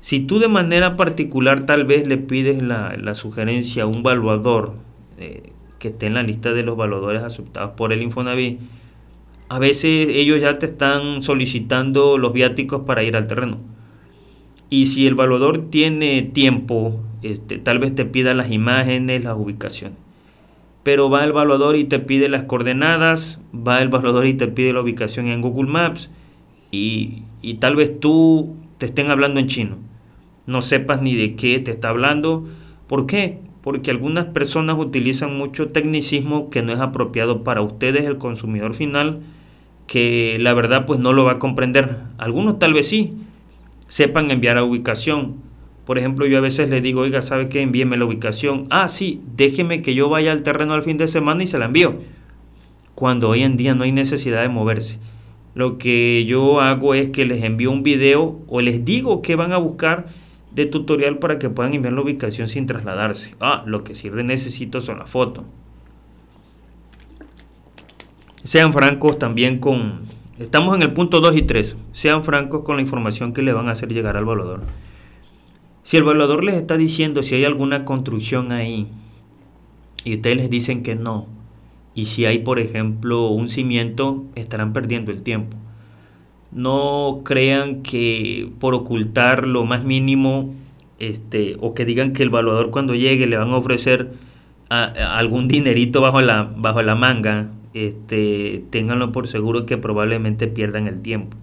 Si 0.00 0.20
tú 0.20 0.38
de 0.38 0.48
manera 0.48 0.96
particular 0.96 1.66
tal 1.66 1.84
vez 1.84 2.06
le 2.06 2.16
pides 2.16 2.62
la, 2.62 3.14
sugerencia 3.14 3.82
a 3.82 3.86
un 3.86 3.98
evaluador 3.98 4.74
eh, 5.18 5.52
que 5.78 5.88
esté 5.88 6.06
en 6.06 6.14
la 6.14 6.22
lista 6.22 6.52
de 6.52 6.62
los 6.62 6.74
evaluadores 6.74 7.22
aceptados 7.22 7.72
por 7.72 7.92
el 7.92 8.02
Infonavit, 8.02 8.60
a 9.50 9.58
veces 9.58 10.06
ellos 10.10 10.40
ya 10.40 10.60
te 10.60 10.66
están 10.66 11.24
solicitando 11.24 12.18
los 12.18 12.32
viáticos 12.32 12.82
para 12.86 13.02
ir 13.02 13.16
al 13.16 13.26
terreno. 13.26 13.58
Y 14.70 14.86
si 14.86 15.08
el 15.08 15.14
evaluador 15.14 15.70
tiene 15.70 16.22
tiempo, 16.22 17.00
este, 17.22 17.58
tal 17.58 17.80
vez 17.80 17.92
te 17.96 18.04
pida 18.04 18.32
las 18.32 18.52
imágenes, 18.52 19.24
las 19.24 19.36
ubicaciones. 19.36 19.98
Pero 20.84 21.10
va 21.10 21.24
el 21.24 21.30
evaluador 21.30 21.74
y 21.74 21.82
te 21.82 21.98
pide 21.98 22.28
las 22.28 22.44
coordenadas, 22.44 23.40
va 23.52 23.82
el 23.82 23.88
evaluador 23.88 24.26
y 24.26 24.34
te 24.34 24.46
pide 24.46 24.72
la 24.72 24.82
ubicación 24.82 25.26
en 25.26 25.42
Google 25.42 25.68
Maps 25.68 26.10
y, 26.70 27.24
y 27.42 27.54
tal 27.54 27.74
vez 27.74 27.98
tú 27.98 28.54
te 28.78 28.86
estén 28.86 29.10
hablando 29.10 29.40
en 29.40 29.48
chino. 29.48 29.78
No 30.46 30.62
sepas 30.62 31.02
ni 31.02 31.16
de 31.16 31.34
qué 31.34 31.58
te 31.58 31.72
está 31.72 31.88
hablando. 31.88 32.46
¿Por 32.86 33.08
qué? 33.08 33.40
Porque 33.62 33.90
algunas 33.90 34.26
personas 34.26 34.78
utilizan 34.78 35.36
mucho 35.36 35.70
tecnicismo 35.70 36.50
que 36.50 36.62
no 36.62 36.72
es 36.72 36.78
apropiado 36.78 37.42
para 37.42 37.62
ustedes, 37.62 38.04
el 38.04 38.18
consumidor 38.18 38.74
final, 38.74 39.22
que 39.90 40.36
la 40.38 40.54
verdad 40.54 40.86
pues 40.86 41.00
no 41.00 41.12
lo 41.12 41.24
va 41.24 41.32
a 41.32 41.38
comprender. 41.40 41.96
Algunos 42.16 42.60
tal 42.60 42.74
vez 42.74 42.86
sí, 42.86 43.12
sepan 43.88 44.30
enviar 44.30 44.56
a 44.56 44.62
ubicación. 44.62 45.38
Por 45.84 45.98
ejemplo, 45.98 46.26
yo 46.26 46.38
a 46.38 46.40
veces 46.40 46.70
le 46.70 46.80
digo, 46.80 47.00
oiga, 47.00 47.22
¿sabe 47.22 47.48
qué? 47.48 47.60
Envíeme 47.60 47.96
la 47.96 48.04
ubicación. 48.04 48.68
Ah, 48.70 48.88
sí, 48.88 49.20
déjeme 49.34 49.82
que 49.82 49.96
yo 49.96 50.08
vaya 50.08 50.30
al 50.30 50.44
terreno 50.44 50.74
al 50.74 50.84
fin 50.84 50.96
de 50.96 51.08
semana 51.08 51.42
y 51.42 51.48
se 51.48 51.58
la 51.58 51.64
envío. 51.64 51.96
Cuando 52.94 53.30
hoy 53.30 53.42
en 53.42 53.56
día 53.56 53.74
no 53.74 53.82
hay 53.82 53.90
necesidad 53.90 54.42
de 54.42 54.48
moverse. 54.48 55.00
Lo 55.56 55.76
que 55.76 56.24
yo 56.24 56.60
hago 56.60 56.94
es 56.94 57.08
que 57.08 57.24
les 57.24 57.42
envío 57.42 57.72
un 57.72 57.82
video 57.82 58.38
o 58.46 58.60
les 58.60 58.84
digo 58.84 59.22
que 59.22 59.34
van 59.34 59.52
a 59.52 59.58
buscar 59.58 60.06
de 60.52 60.66
tutorial 60.66 61.18
para 61.18 61.40
que 61.40 61.50
puedan 61.50 61.74
enviar 61.74 61.94
la 61.94 62.02
ubicación 62.02 62.46
sin 62.46 62.66
trasladarse. 62.66 63.34
Ah, 63.40 63.64
lo 63.66 63.82
que 63.82 63.96
sí 63.96 64.08
necesito 64.08 64.80
son 64.80 65.00
las 65.00 65.10
fotos. 65.10 65.46
Sean 68.44 68.72
francos 68.72 69.18
también 69.18 69.58
con... 69.58 70.00
Estamos 70.38 70.74
en 70.74 70.82
el 70.82 70.92
punto 70.92 71.20
2 71.20 71.36
y 71.36 71.42
3. 71.42 71.76
Sean 71.92 72.24
francos 72.24 72.64
con 72.64 72.76
la 72.76 72.82
información 72.82 73.32
que 73.32 73.42
le 73.42 73.52
van 73.52 73.68
a 73.68 73.72
hacer 73.72 73.92
llegar 73.92 74.16
al 74.16 74.22
evaluador. 74.22 74.62
Si 75.82 75.96
el 75.96 76.04
evaluador 76.04 76.44
les 76.44 76.54
está 76.54 76.76
diciendo 76.76 77.22
si 77.22 77.34
hay 77.34 77.44
alguna 77.44 77.84
construcción 77.84 78.52
ahí 78.52 78.86
y 80.04 80.14
ustedes 80.14 80.36
les 80.36 80.50
dicen 80.50 80.82
que 80.82 80.94
no, 80.94 81.26
y 81.94 82.06
si 82.06 82.24
hay, 82.24 82.38
por 82.38 82.58
ejemplo, 82.58 83.28
un 83.28 83.48
cimiento, 83.48 84.24
estarán 84.34 84.72
perdiendo 84.72 85.10
el 85.10 85.22
tiempo. 85.22 85.56
No 86.52 87.20
crean 87.24 87.82
que 87.82 88.50
por 88.58 88.74
ocultar 88.74 89.46
lo 89.46 89.64
más 89.64 89.84
mínimo, 89.84 90.54
este, 90.98 91.56
o 91.60 91.74
que 91.74 91.84
digan 91.84 92.12
que 92.12 92.22
el 92.22 92.28
evaluador 92.28 92.70
cuando 92.70 92.94
llegue 92.94 93.26
le 93.26 93.36
van 93.36 93.50
a 93.50 93.56
ofrecer 93.56 94.12
algún 94.68 95.48
dinerito 95.48 96.00
bajo 96.00 96.20
la, 96.20 96.50
bajo 96.56 96.82
la 96.82 96.94
manga, 96.94 97.50
este, 97.74 98.64
ténganlo 98.70 99.12
por 99.12 99.28
seguro 99.28 99.66
que 99.66 99.78
probablemente 99.78 100.48
pierdan 100.48 100.86
el 100.86 101.02
tiempo. 101.02 101.36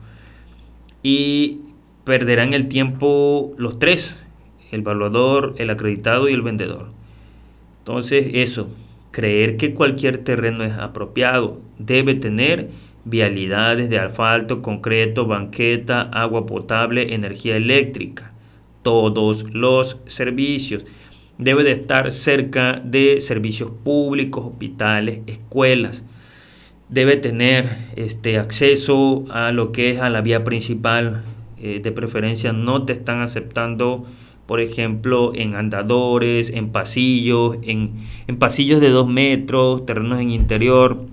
Y 1.03 1.61
perderán 2.03 2.53
el 2.53 2.67
tiempo 2.67 3.53
los 3.57 3.79
tres, 3.79 4.23
el 4.71 4.81
evaluador, 4.81 5.55
el 5.57 5.69
acreditado 5.69 6.29
y 6.29 6.33
el 6.33 6.41
vendedor. 6.41 6.89
Entonces 7.79 8.31
eso, 8.33 8.69
creer 9.11 9.57
que 9.57 9.73
cualquier 9.73 10.19
terreno 10.19 10.63
es 10.63 10.73
apropiado 10.73 11.59
debe 11.79 12.15
tener 12.15 12.69
vialidades 13.05 13.89
de 13.89 13.99
asfalto, 13.99 14.61
concreto, 14.61 15.25
banqueta, 15.25 16.01
agua 16.01 16.45
potable, 16.45 17.13
energía 17.13 17.55
eléctrica, 17.55 18.33
todos 18.81 19.43
los 19.53 19.97
servicios. 20.07 20.85
Debe 21.37 21.63
de 21.63 21.71
estar 21.71 22.11
cerca 22.11 22.81
de 22.83 23.21
servicios 23.21 23.71
públicos, 23.83 24.45
hospitales, 24.45 25.19
escuelas 25.27 26.03
debe 26.89 27.17
tener 27.17 27.77
este 27.95 28.37
acceso 28.37 29.25
a 29.29 29.51
lo 29.51 29.71
que 29.71 29.91
es 29.91 29.99
a 29.99 30.09
la 30.09 30.21
vía 30.21 30.43
principal. 30.43 31.23
Eh, 31.59 31.79
de 31.81 31.91
preferencia 31.91 32.53
no 32.53 32.83
te 32.83 32.93
están 32.93 33.21
aceptando, 33.21 34.05
por 34.45 34.59
ejemplo, 34.59 35.31
en 35.33 35.55
andadores, 35.55 36.49
en 36.49 36.69
pasillos, 36.69 37.57
en, 37.63 37.95
en 38.27 38.37
pasillos 38.37 38.79
de 38.79 38.89
dos 38.89 39.07
metros, 39.07 39.85
terrenos 39.85 40.21
en 40.21 40.31
interior. 40.31 41.05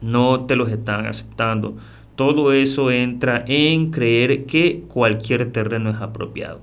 No 0.00 0.44
te 0.46 0.56
los 0.56 0.70
están 0.70 1.06
aceptando. 1.06 1.76
Todo 2.16 2.52
eso 2.52 2.90
entra 2.90 3.44
en 3.46 3.90
creer 3.90 4.44
que 4.44 4.84
cualquier 4.88 5.50
terreno 5.50 5.90
es 5.90 5.96
apropiado. 5.96 6.60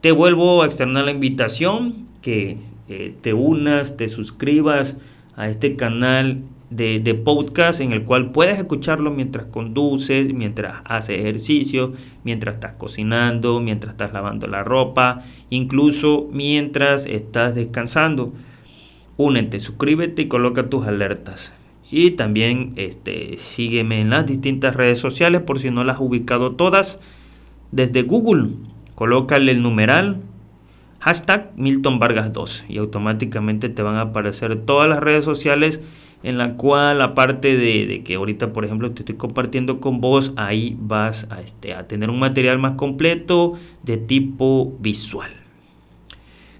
Te 0.00 0.12
vuelvo 0.12 0.62
a 0.62 0.66
externar 0.66 1.04
la 1.04 1.10
invitación 1.10 2.06
que 2.22 2.56
eh, 2.88 3.14
te 3.20 3.34
unas, 3.34 3.96
te 3.96 4.08
suscribas 4.08 4.96
a 5.36 5.48
este 5.48 5.76
canal 5.76 6.42
de, 6.70 7.14
podcast 7.14 7.80
en 7.80 7.92
el 7.92 8.04
cual 8.04 8.30
puedes 8.30 8.58
escucharlo 8.58 9.10
mientras 9.10 9.46
conduces, 9.46 10.32
mientras 10.34 10.82
haces 10.84 11.18
ejercicio, 11.18 11.94
mientras 12.24 12.56
estás 12.56 12.72
cocinando, 12.74 13.60
mientras 13.60 13.92
estás 13.92 14.12
lavando 14.12 14.46
la 14.46 14.64
ropa, 14.64 15.22
incluso 15.50 16.28
mientras 16.32 17.06
estás 17.06 17.54
descansando. 17.54 18.32
Únete, 19.16 19.60
suscríbete 19.60 20.22
y 20.22 20.28
coloca 20.28 20.68
tus 20.68 20.86
alertas. 20.86 21.52
Y 21.90 22.10
también 22.12 22.74
este, 22.76 23.38
sígueme 23.38 24.00
en 24.00 24.10
las 24.10 24.26
distintas 24.26 24.76
redes 24.76 24.98
sociales 24.98 25.40
por 25.40 25.58
si 25.58 25.70
no 25.70 25.84
las 25.84 25.96
has 25.96 26.02
ubicado 26.02 26.54
todas. 26.54 26.98
Desde 27.72 28.02
Google, 28.02 28.50
colócale 28.94 29.52
el 29.52 29.62
numeral 29.62 30.20
hashtag 31.00 31.52
Milton 31.56 31.98
Vargas 31.98 32.32
2 32.32 32.64
y 32.68 32.78
automáticamente 32.78 33.68
te 33.68 33.82
van 33.82 33.96
a 33.96 34.02
aparecer 34.02 34.56
todas 34.56 34.88
las 34.88 34.98
redes 34.98 35.24
sociales 35.24 35.80
en 36.22 36.38
la 36.38 36.54
cual 36.54 37.00
aparte 37.00 37.56
de, 37.56 38.02
que 38.04 38.16
ahorita 38.16 38.52
por 38.52 38.64
ejemplo 38.64 38.90
te 38.90 39.02
estoy 39.02 39.16
compartiendo 39.16 39.80
con 39.80 40.00
vos, 40.00 40.32
ahí 40.36 40.76
vas 40.80 41.26
a, 41.30 41.40
este, 41.40 41.74
a 41.74 41.86
tener 41.86 42.10
un 42.10 42.18
material 42.18 42.58
más 42.58 42.72
completo 42.72 43.58
de 43.82 43.96
tipo 43.96 44.76
visual. 44.80 45.30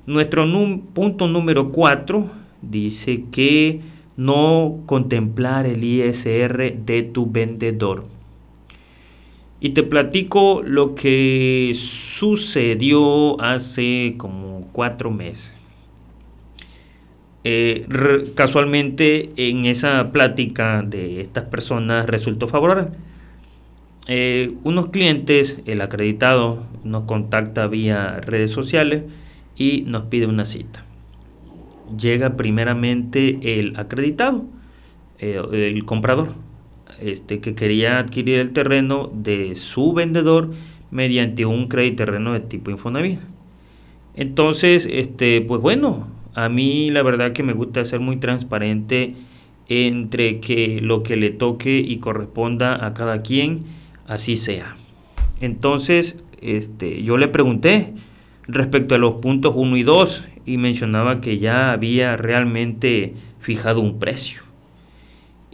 Nuestro 0.06 0.46
punto 0.94 1.26
número 1.26 1.70
4 1.70 2.30
dice 2.62 3.24
que 3.30 3.80
no 4.16 4.80
contemplar 4.86 5.66
el 5.66 5.84
ISR 5.84 6.74
de 6.74 7.02
tu 7.02 7.30
vendedor. 7.30 8.04
Y 9.60 9.70
te 9.70 9.82
platico 9.82 10.62
lo 10.64 10.94
que 10.94 11.72
sucedió 11.74 13.40
hace 13.40 14.14
como 14.16 14.68
cuatro 14.72 15.10
meses. 15.10 15.57
Eh, 17.44 17.86
casualmente 18.34 19.30
en 19.36 19.64
esa 19.64 20.10
plática 20.10 20.82
de 20.82 21.20
estas 21.20 21.44
personas 21.44 22.06
resultó 22.06 22.48
favorable. 22.48 22.88
Eh, 24.06 24.54
unos 24.64 24.88
clientes, 24.88 25.58
el 25.66 25.80
acreditado, 25.82 26.66
nos 26.82 27.04
contacta 27.04 27.66
vía 27.66 28.20
redes 28.20 28.50
sociales 28.50 29.04
y 29.56 29.82
nos 29.86 30.04
pide 30.04 30.26
una 30.26 30.46
cita. 30.46 30.84
Llega 31.98 32.36
primeramente 32.36 33.38
el 33.42 33.76
acreditado, 33.76 34.44
eh, 35.18 35.40
el 35.52 35.84
comprador, 35.84 36.34
este, 37.00 37.40
que 37.40 37.54
quería 37.54 37.98
adquirir 37.98 38.38
el 38.38 38.52
terreno 38.52 39.10
de 39.12 39.56
su 39.56 39.92
vendedor 39.92 40.50
mediante 40.90 41.44
un 41.44 41.68
crédito 41.68 42.04
terreno 42.04 42.32
de 42.32 42.40
tipo 42.40 42.70
Infonavit. 42.70 43.20
Entonces, 44.14 44.88
este, 44.90 45.42
pues 45.42 45.60
bueno, 45.60 46.08
a 46.38 46.48
mí 46.48 46.92
la 46.92 47.02
verdad 47.02 47.32
que 47.32 47.42
me 47.42 47.52
gusta 47.52 47.84
ser 47.84 47.98
muy 47.98 48.18
transparente 48.18 49.16
entre 49.68 50.38
que 50.38 50.80
lo 50.80 51.02
que 51.02 51.16
le 51.16 51.30
toque 51.30 51.78
y 51.78 51.96
corresponda 51.96 52.86
a 52.86 52.94
cada 52.94 53.22
quien, 53.22 53.64
así 54.06 54.36
sea. 54.36 54.76
Entonces, 55.40 56.14
este, 56.40 57.02
yo 57.02 57.16
le 57.16 57.26
pregunté 57.26 57.92
respecto 58.46 58.94
a 58.94 58.98
los 58.98 59.14
puntos 59.14 59.52
1 59.56 59.76
y 59.78 59.82
2 59.82 60.24
y 60.46 60.58
mencionaba 60.58 61.20
que 61.20 61.40
ya 61.40 61.72
había 61.72 62.16
realmente 62.16 63.14
fijado 63.40 63.80
un 63.80 63.98
precio. 63.98 64.42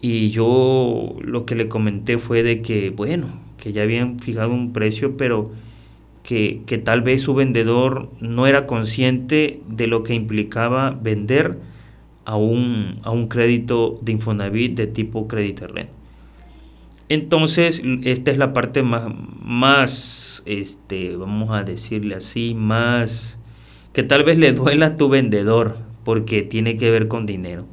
Y 0.02 0.28
yo 0.32 1.16
lo 1.22 1.46
que 1.46 1.54
le 1.54 1.68
comenté 1.68 2.18
fue 2.18 2.42
de 2.42 2.60
que, 2.60 2.90
bueno, 2.90 3.28
que 3.56 3.72
ya 3.72 3.84
habían 3.84 4.18
fijado 4.18 4.52
un 4.52 4.74
precio, 4.74 5.16
pero 5.16 5.50
que, 6.24 6.80
tal 6.82 7.02
vez 7.02 7.22
su 7.22 7.34
vendedor 7.34 8.08
no 8.18 8.46
era 8.46 8.66
consciente 8.66 9.60
de 9.68 9.86
lo 9.86 10.02
que 10.02 10.14
implicaba 10.14 10.90
vender 10.90 11.58
a 12.24 12.36
un, 12.36 13.00
a 13.02 13.10
un 13.10 13.28
crédito 13.28 13.98
de 14.00 14.12
Infonavit 14.12 14.74
de 14.74 14.86
tipo 14.86 15.28
crédito 15.28 15.66
red. 15.66 15.88
Entonces, 17.10 17.82
esta 18.04 18.30
es 18.30 18.38
la 18.38 18.54
parte 18.54 18.82
más, 18.82 19.12
más 19.42 20.42
este, 20.46 21.14
vamos 21.14 21.50
a 21.50 21.62
decirle 21.62 22.14
así, 22.14 22.54
más 22.54 23.38
que 23.92 24.02
tal 24.02 24.24
vez 24.24 24.38
le 24.38 24.52
duela 24.52 24.86
a 24.86 24.96
tu 24.96 25.10
vendedor 25.10 25.76
porque 26.04 26.42
tiene 26.42 26.78
que 26.78 26.90
ver 26.90 27.06
con 27.06 27.26
dinero. 27.26 27.66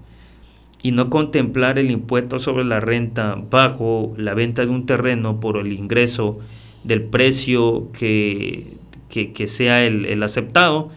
Y 0.84 0.92
no 0.92 1.10
contemplar 1.10 1.80
el 1.80 1.90
impuesto 1.90 2.40
sobre 2.40 2.66
la 2.66 2.82
renta 2.82 3.42
bajo 3.50 4.14
la 4.18 4.34
venta 4.34 4.64
de 4.66 4.72
un 4.72 4.86
terreno 4.86 5.40
por 5.40 5.58
el 5.58 5.72
ingreso 5.72 6.40
del 6.84 7.04
precio 7.04 7.92
que, 7.92 8.78
que, 9.10 9.48
sea 9.48 9.86
el, 9.86 10.22
aceptado, 10.24 10.92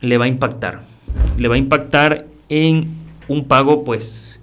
le 0.00 0.18
va 0.18 0.26
a 0.26 0.28
impactar. 0.28 0.84
Le 1.36 1.48
va 1.48 1.56
a 1.56 1.58
impactar 1.58 2.26
en 2.48 2.88
un 3.28 3.46
pago 3.46 3.84
pues, 3.84 4.40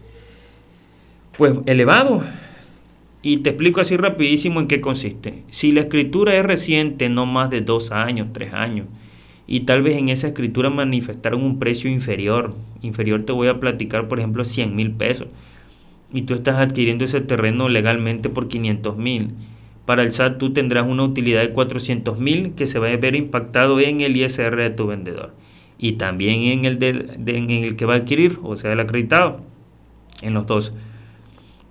pues 1.38 1.54
elevado. 1.66 2.24
Y 3.22 3.38
te 3.38 3.52
explico 3.52 3.82
así 3.82 3.98
rapidísimo 3.98 4.60
en 4.60 4.68
qué 4.68 4.82
consiste. 4.82 5.44
Si 5.50 5.72
la 5.72 5.82
escritura 5.82 6.36
es 6.36 6.44
reciente, 6.44 7.10
no 7.10 7.26
más 7.26 7.50
de 7.50 7.62
dos 7.62 7.92
años, 7.92 8.28
tres 8.34 8.54
años, 8.54 8.86
y 9.48 9.62
tal 9.62 9.82
vez 9.82 9.98
en 9.98 10.10
esa 10.10 10.28
escritura 10.28 10.70
manifestaron 10.70 11.44
un 11.44 11.60
precio 11.60 11.90
inferior. 11.90 12.56
Inferior 12.82 13.24
te 13.24 13.34
voy 13.34 13.48
a 13.48 13.60
platicar, 13.60 14.08
por 14.08 14.20
ejemplo, 14.20 14.44
100 14.46 14.76
mil 14.76 14.92
pesos. 14.92 15.28
Y 16.14 16.24
tú 16.24 16.34
estás 16.36 16.56
adquiriendo 16.56 17.06
ese 17.06 17.22
terreno 17.22 17.70
legalmente 17.70 18.30
por 18.30 18.48
500 18.48 18.98
mil. 18.98 19.32
Para 19.86 20.04
el 20.04 20.12
SAT 20.12 20.38
tú 20.38 20.54
tendrás 20.54 20.88
una 20.88 21.04
utilidad 21.04 21.42
de 21.42 21.52
400 21.52 22.20
mil 22.20 22.54
que 22.54 22.68
se 22.68 22.80
va 22.80 22.88
a 22.88 22.98
ver 22.98 23.16
impactado 23.16 23.80
en 23.80 24.02
el 24.02 24.18
ISR 24.18 24.56
de 24.56 24.70
tu 24.72 24.88
vendedor. 24.88 25.34
Y 25.78 25.94
también 25.94 26.42
en 26.44 26.66
el, 26.66 26.82
en 26.84 27.50
el 27.50 27.76
que 27.76 27.86
va 27.86 27.94
a 27.94 27.98
adquirir, 27.98 28.40
o 28.44 28.56
sea, 28.56 28.74
el 28.74 28.80
acreditado. 28.80 29.42
En 30.22 30.34
los 30.34 30.46
dos. 30.48 30.74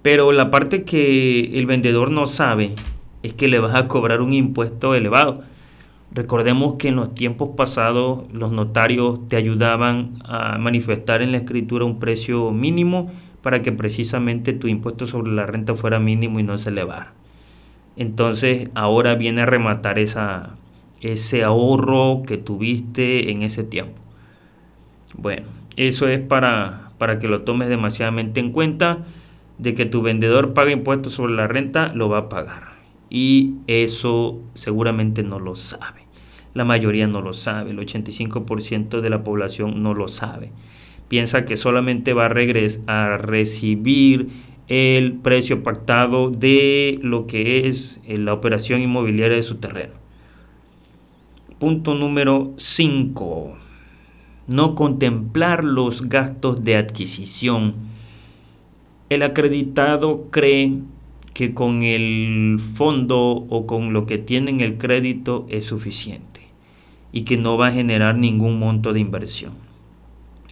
Pero 0.02 0.30
la 0.32 0.50
parte 0.50 0.84
que 0.84 1.58
el 1.58 1.66
vendedor 1.66 2.10
no 2.10 2.26
sabe 2.26 2.74
es 3.22 3.32
que 3.32 3.48
le 3.48 3.58
vas 3.58 3.74
a 3.74 3.88
cobrar 3.88 4.20
un 4.20 4.32
impuesto 4.32 4.94
elevado 4.94 5.42
Recordemos 6.14 6.76
que 6.78 6.88
en 6.88 6.96
los 6.96 7.12
tiempos 7.12 7.50
pasados 7.56 8.32
los 8.32 8.52
notarios 8.52 9.28
te 9.28 9.34
ayudaban 9.34 10.12
a 10.24 10.58
manifestar 10.58 11.22
en 11.22 11.32
la 11.32 11.38
escritura 11.38 11.84
un 11.84 11.98
precio 11.98 12.52
mínimo 12.52 13.10
para 13.42 13.62
que 13.62 13.72
precisamente 13.72 14.52
tu 14.52 14.68
impuesto 14.68 15.08
sobre 15.08 15.32
la 15.32 15.44
renta 15.44 15.74
fuera 15.74 15.98
mínimo 15.98 16.38
y 16.38 16.44
no 16.44 16.56
se 16.56 16.70
elevara. 16.70 17.14
Entonces 17.96 18.70
ahora 18.74 19.14
viene 19.14 19.42
a 19.42 19.46
rematar 19.46 19.98
esa, 19.98 20.56
ese 21.00 21.44
ahorro 21.44 22.22
que 22.26 22.38
tuviste 22.38 23.30
en 23.30 23.42
ese 23.42 23.62
tiempo. 23.62 24.00
Bueno, 25.16 25.46
eso 25.76 26.08
es 26.08 26.20
para, 26.20 26.90
para 26.98 27.18
que 27.18 27.28
lo 27.28 27.42
tomes 27.42 27.68
demasiadamente 27.68 28.40
en 28.40 28.52
cuenta 28.52 29.04
de 29.58 29.74
que 29.74 29.86
tu 29.86 30.02
vendedor 30.02 30.54
paga 30.54 30.72
impuestos 30.72 31.14
sobre 31.14 31.34
la 31.34 31.46
renta, 31.46 31.92
lo 31.94 32.08
va 32.08 32.18
a 32.18 32.28
pagar. 32.28 32.74
Y 33.10 33.54
eso 33.66 34.40
seguramente 34.54 35.22
no 35.22 35.38
lo 35.38 35.54
sabe. 35.56 36.02
La 36.54 36.64
mayoría 36.64 37.06
no 37.06 37.20
lo 37.20 37.32
sabe, 37.32 37.70
el 37.70 37.78
85% 37.78 39.00
de 39.00 39.10
la 39.10 39.22
población 39.22 39.82
no 39.82 39.94
lo 39.94 40.08
sabe. 40.08 40.50
Piensa 41.08 41.44
que 41.44 41.56
solamente 41.56 42.12
va 42.12 42.26
a, 42.26 42.32
a 42.86 43.16
recibir 43.18 44.28
el 44.68 45.14
precio 45.14 45.62
pactado 45.62 46.30
de 46.30 46.98
lo 47.02 47.26
que 47.26 47.68
es 47.68 48.00
eh, 48.06 48.18
la 48.18 48.32
operación 48.32 48.80
inmobiliaria 48.80 49.36
de 49.36 49.42
su 49.42 49.56
terreno. 49.56 49.94
Punto 51.58 51.94
número 51.94 52.54
5. 52.56 53.56
No 54.46 54.74
contemplar 54.74 55.64
los 55.64 56.08
gastos 56.08 56.64
de 56.64 56.76
adquisición. 56.76 57.74
El 59.08 59.22
acreditado 59.22 60.28
cree 60.30 60.78
que 61.34 61.52
con 61.52 61.82
el 61.82 62.60
fondo 62.74 63.18
o 63.20 63.66
con 63.66 63.92
lo 63.92 64.06
que 64.06 64.18
tiene 64.18 64.50
en 64.50 64.60
el 64.60 64.78
crédito 64.78 65.46
es 65.48 65.64
suficiente 65.64 66.40
y 67.12 67.22
que 67.22 67.36
no 67.36 67.56
va 67.56 67.68
a 67.68 67.72
generar 67.72 68.16
ningún 68.16 68.58
monto 68.58 68.92
de 68.92 69.00
inversión. 69.00 69.52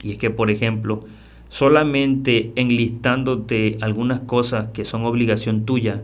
Y 0.02 0.12
es 0.12 0.18
que, 0.18 0.30
por 0.30 0.50
ejemplo, 0.50 1.04
solamente 1.52 2.50
enlistándote 2.56 3.76
algunas 3.82 4.20
cosas 4.20 4.68
que 4.72 4.86
son 4.86 5.04
obligación 5.04 5.66
tuya, 5.66 6.02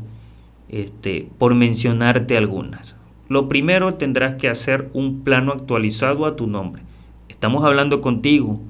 este, 0.68 1.26
por 1.38 1.54
mencionarte 1.54 2.36
algunas. 2.36 2.96
Lo 3.30 3.48
primero 3.48 3.94
tendrás 3.94 4.34
que 4.34 4.50
hacer 4.50 4.90
un 4.92 5.24
plano 5.24 5.52
actualizado 5.52 6.26
a 6.26 6.36
tu 6.36 6.46
nombre. 6.46 6.82
Estamos 7.30 7.64
hablando 7.64 8.02
contigo, 8.02 8.60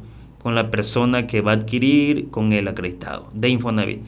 con 0.40 0.54
la 0.54 0.70
persona 0.70 1.26
que 1.26 1.40
va 1.40 1.50
a 1.50 1.54
adquirir, 1.56 2.28
con 2.30 2.52
el 2.52 2.68
acreditado 2.68 3.28
de 3.34 3.48
Infonavit. 3.48 3.98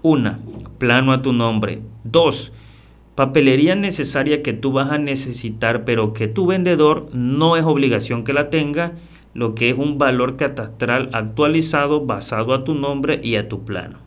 Una, 0.00 0.38
plano 0.78 1.12
a 1.12 1.22
tu 1.22 1.32
nombre. 1.32 1.80
Dos, 2.04 2.52
papelería 3.16 3.74
necesaria 3.74 4.44
que 4.44 4.52
tú 4.52 4.70
vas 4.70 4.92
a 4.92 4.98
necesitar, 4.98 5.84
pero 5.84 6.12
que 6.12 6.28
tu 6.28 6.46
vendedor 6.46 7.08
no 7.12 7.56
es 7.56 7.64
obligación 7.64 8.22
que 8.22 8.32
la 8.32 8.48
tenga, 8.48 8.92
lo 9.36 9.54
que 9.54 9.68
es 9.68 9.76
un 9.76 9.98
valor 9.98 10.36
catastral 10.36 11.10
actualizado 11.12 12.06
basado 12.06 12.54
a 12.54 12.64
tu 12.64 12.74
nombre 12.74 13.20
y 13.22 13.36
a 13.36 13.48
tu 13.50 13.64
plano. 13.64 13.98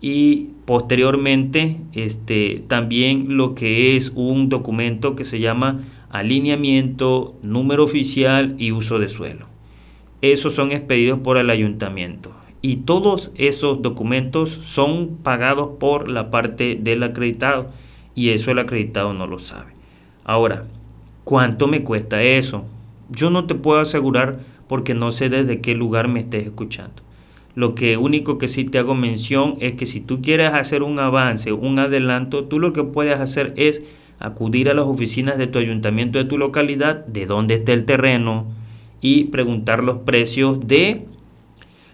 Y 0.00 0.50
posteriormente, 0.64 1.78
este, 1.92 2.62
también 2.68 3.36
lo 3.36 3.56
que 3.56 3.96
es 3.96 4.12
un 4.14 4.48
documento 4.48 5.16
que 5.16 5.24
se 5.24 5.40
llama 5.40 5.80
alineamiento, 6.10 7.34
número 7.42 7.82
oficial 7.82 8.54
y 8.58 8.70
uso 8.70 9.00
de 9.00 9.08
suelo. 9.08 9.46
Esos 10.20 10.54
son 10.54 10.70
expedidos 10.70 11.18
por 11.18 11.36
el 11.36 11.50
ayuntamiento. 11.50 12.30
Y 12.60 12.76
todos 12.76 13.32
esos 13.34 13.82
documentos 13.82 14.50
son 14.62 15.16
pagados 15.24 15.70
por 15.80 16.08
la 16.08 16.30
parte 16.30 16.78
del 16.80 17.02
acreditado 17.02 17.66
y 18.14 18.28
eso 18.30 18.52
el 18.52 18.60
acreditado 18.60 19.14
no 19.14 19.26
lo 19.26 19.40
sabe. 19.40 19.72
Ahora, 20.24 20.66
¿cuánto 21.24 21.66
me 21.66 21.82
cuesta 21.82 22.22
eso? 22.22 22.64
Yo 23.12 23.30
no 23.30 23.46
te 23.46 23.54
puedo 23.54 23.80
asegurar 23.80 24.40
porque 24.68 24.94
no 24.94 25.12
sé 25.12 25.28
desde 25.28 25.60
qué 25.60 25.74
lugar 25.74 26.08
me 26.08 26.20
estés 26.20 26.46
escuchando. 26.46 27.02
Lo 27.54 27.74
que 27.74 27.98
único 27.98 28.38
que 28.38 28.48
sí 28.48 28.64
te 28.64 28.78
hago 28.78 28.94
mención 28.94 29.56
es 29.60 29.74
que 29.74 29.84
si 29.84 30.00
tú 30.00 30.22
quieres 30.22 30.54
hacer 30.54 30.82
un 30.82 30.98
avance, 30.98 31.52
un 31.52 31.78
adelanto, 31.78 32.44
tú 32.44 32.58
lo 32.58 32.72
que 32.72 32.82
puedes 32.82 33.20
hacer 33.20 33.52
es 33.56 33.82
acudir 34.18 34.70
a 34.70 34.74
las 34.74 34.86
oficinas 34.86 35.36
de 35.36 35.48
tu 35.48 35.58
ayuntamiento 35.58 36.18
de 36.18 36.24
tu 36.24 36.38
localidad, 36.38 37.04
de 37.06 37.26
dónde 37.26 37.54
está 37.56 37.72
el 37.72 37.84
terreno, 37.84 38.46
y 39.02 39.24
preguntar 39.24 39.82
los 39.82 39.98
precios 39.98 40.66
de 40.66 41.06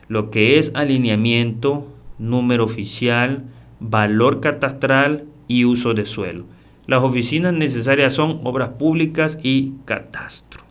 lo 0.09 0.31
que 0.31 0.59
es 0.59 0.71
alineamiento, 0.75 1.89
número 2.19 2.65
oficial, 2.65 3.45
valor 3.81 4.41
catastral 4.41 5.25
y 5.49 5.65
uso 5.65 5.95
de 5.95 6.07
suelo. 6.07 6.45
Las 6.87 7.03
oficinas 7.03 7.53
necesarias 7.53 8.15
son 8.15 8.41
obras 8.45 8.71
públicas 8.71 9.39
y 9.43 9.73
catastro. 9.85 10.68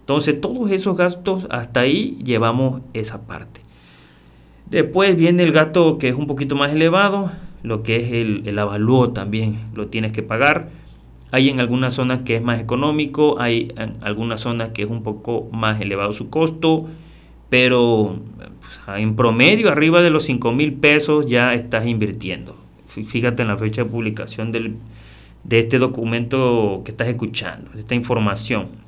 Entonces, 0.00 0.40
todos 0.40 0.70
esos 0.70 0.96
gastos, 0.96 1.46
hasta 1.50 1.80
ahí 1.80 2.18
llevamos 2.24 2.82
esa 2.94 3.26
parte. 3.26 3.60
Después 4.70 5.16
viene 5.16 5.42
el 5.42 5.52
gasto 5.52 5.98
que 5.98 6.08
es 6.08 6.14
un 6.14 6.26
poquito 6.26 6.56
más 6.56 6.72
elevado, 6.72 7.32
lo 7.62 7.82
que 7.82 7.96
es 7.96 8.12
el, 8.12 8.42
el 8.46 8.58
avalúo 8.58 9.10
también 9.10 9.60
lo 9.74 9.88
tienes 9.88 10.12
que 10.12 10.22
pagar. 10.22 10.70
Hay 11.32 11.48
en 11.48 11.60
algunas 11.60 11.94
zonas 11.94 12.20
que 12.20 12.36
es 12.36 12.42
más 12.42 12.60
económico, 12.60 13.40
hay 13.40 13.72
en 13.76 13.96
algunas 14.02 14.40
zonas 14.40 14.70
que 14.70 14.82
es 14.82 14.90
un 14.90 15.02
poco 15.02 15.48
más 15.52 15.80
elevado 15.80 16.12
su 16.12 16.30
costo, 16.30 16.86
pero 17.48 18.16
pues, 18.60 18.98
en 18.98 19.16
promedio 19.16 19.70
arriba 19.70 20.02
de 20.02 20.10
los 20.10 20.24
5 20.24 20.52
mil 20.52 20.74
pesos 20.74 21.26
ya 21.26 21.54
estás 21.54 21.86
invirtiendo 21.86 22.66
fíjate 23.04 23.42
en 23.42 23.48
la 23.48 23.56
fecha 23.56 23.84
de 23.84 23.90
publicación 23.90 24.52
del, 24.52 24.76
de 25.44 25.58
este 25.58 25.78
documento 25.78 26.82
que 26.84 26.92
estás 26.92 27.08
escuchando, 27.08 27.70
esta 27.78 27.94
información. 27.94 28.85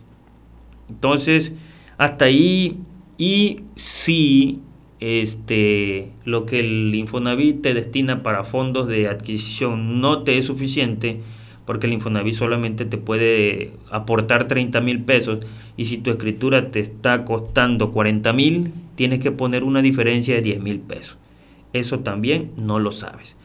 Entonces, 0.89 1.53
hasta 1.99 2.27
ahí, 2.27 2.79
y 3.19 3.61
si 3.75 4.61
este, 5.01 6.11
lo 6.25 6.47
que 6.47 6.61
el 6.61 6.95
Infonavit 6.95 7.63
te 7.63 7.75
destina 7.75 8.23
para 8.23 8.45
fondos 8.45 8.89
de 8.89 9.09
adquisición 9.09 10.01
no 10.01 10.23
te 10.23 10.39
es 10.39 10.47
suficiente, 10.47 11.21
porque 11.67 11.87
el 11.87 11.93
Infonavit 11.93 12.35
solamente 12.35 12.85
te 12.85 12.97
puede 12.97 13.73
aportar 13.91 14.49
30 14.49 14.81
mil 14.81 15.03
pesos 15.03 15.39
y 15.77 15.85
si 15.85 15.99
tu 15.99 16.11
escritura 16.11 16.71
te 16.71 16.81
está 16.81 17.25
costando 17.25 17.93
40 17.93 18.33
mil, 18.33 18.73
tienes 18.95 19.21
que 19.21 19.31
poner 19.31 19.65
una 19.65 19.83
diferencia 19.83 20.35
de 20.35 20.43
10 20.43 20.61
mil 20.61 20.81
pesos. 20.81 21.19
Eso 21.73 22.01
también 22.01 22.53
no 22.57 22.79
lo 22.79 22.91
sabes. 22.91 23.37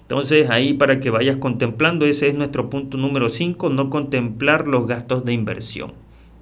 Entonces 0.00 0.50
ahí 0.50 0.72
para 0.72 0.98
que 0.98 1.10
vayas 1.10 1.36
contemplando, 1.36 2.06
ese 2.06 2.28
es 2.28 2.34
nuestro 2.34 2.70
punto 2.70 2.96
número 2.96 3.28
5, 3.28 3.68
no 3.68 3.90
contemplar 3.90 4.66
los 4.66 4.86
gastos 4.88 5.24
de 5.24 5.34
inversión 5.34 5.92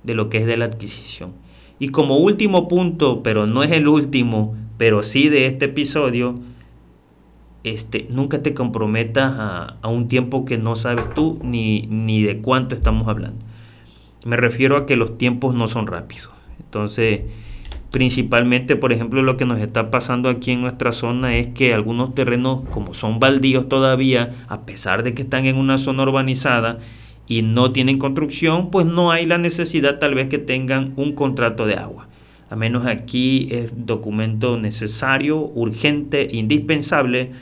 de 0.09 0.15
lo 0.15 0.29
que 0.29 0.39
es 0.39 0.47
de 0.47 0.57
la 0.57 0.65
adquisición. 0.65 1.35
Y 1.79 1.91
como 1.91 2.17
último 2.17 2.67
punto, 2.67 3.23
pero 3.23 3.47
no 3.47 3.63
es 3.63 3.71
el 3.71 3.87
último, 3.87 4.57
pero 4.77 5.05
sí 5.05 5.29
de 5.29 5.47
este 5.47 5.67
episodio, 5.67 6.35
este, 7.63 8.07
nunca 8.11 8.43
te 8.43 8.55
comprometas 8.55 9.35
a, 9.39 9.77
a 9.81 9.89
un 9.89 10.09
tiempo 10.09 10.45
que 10.45 10.59
no 10.59 10.75
sabes 10.75 11.15
tú 11.15 11.39
ni, 11.43 11.87
ni 11.87 12.23
de 12.23 12.41
cuánto 12.41 12.75
estamos 12.75 13.07
hablando. 13.07 13.45
Me 14.25 14.37
refiero 14.37 14.77
a 14.77 14.87
que 14.87 14.97
los 14.97 15.17
tiempos 15.19 15.55
no 15.55 15.69
son 15.69 15.87
rápidos. 15.87 16.31
Entonces, 16.59 17.21
Principalmente, 17.91 18.77
por 18.77 18.93
ejemplo, 18.93 19.23
lo 19.23 19.39
que 19.39 19.47
nos 19.47 19.61
está 19.61 19.91
pasando 19.91 20.29
aquí 20.29 20.53
en 20.53 20.61
nuestra 20.61 20.93
zona 20.93 21.37
es 21.37 21.49
que 21.49 21.73
algunos 21.73 22.15
terrenos, 22.15 22.69
como 22.69 22.93
son 22.93 23.19
baldíos 23.19 23.67
todavía, 23.67 24.45
a 24.49 24.67
pesar 24.67 25.03
de 25.03 25.15
que 25.15 25.23
están 25.23 25.47
en 25.47 25.57
una 25.57 25.79
zona 25.79 26.03
urbanizada 26.03 26.81
y 27.29 27.43
no 27.43 27.73
tienen 27.73 27.99
construcción, 27.99 28.71
pues 28.71 28.87
no 28.87 29.13
hay 29.13 29.27
la 29.27 29.39
necesidad 29.39 29.99
tal 29.99 30.15
vez 30.15 30.29
que 30.29 30.39
tengan 30.39 30.95
un 30.97 31.13
contrato 31.13 31.67
de 31.67 31.75
agua. 31.75 32.09
A 32.51 32.57
menos 32.57 32.87
aquí 32.87 33.49
es 33.51 33.71
documento 33.75 34.59
necesario, 34.59 35.39
urgente, 35.39 36.29
indispensable 36.33 37.33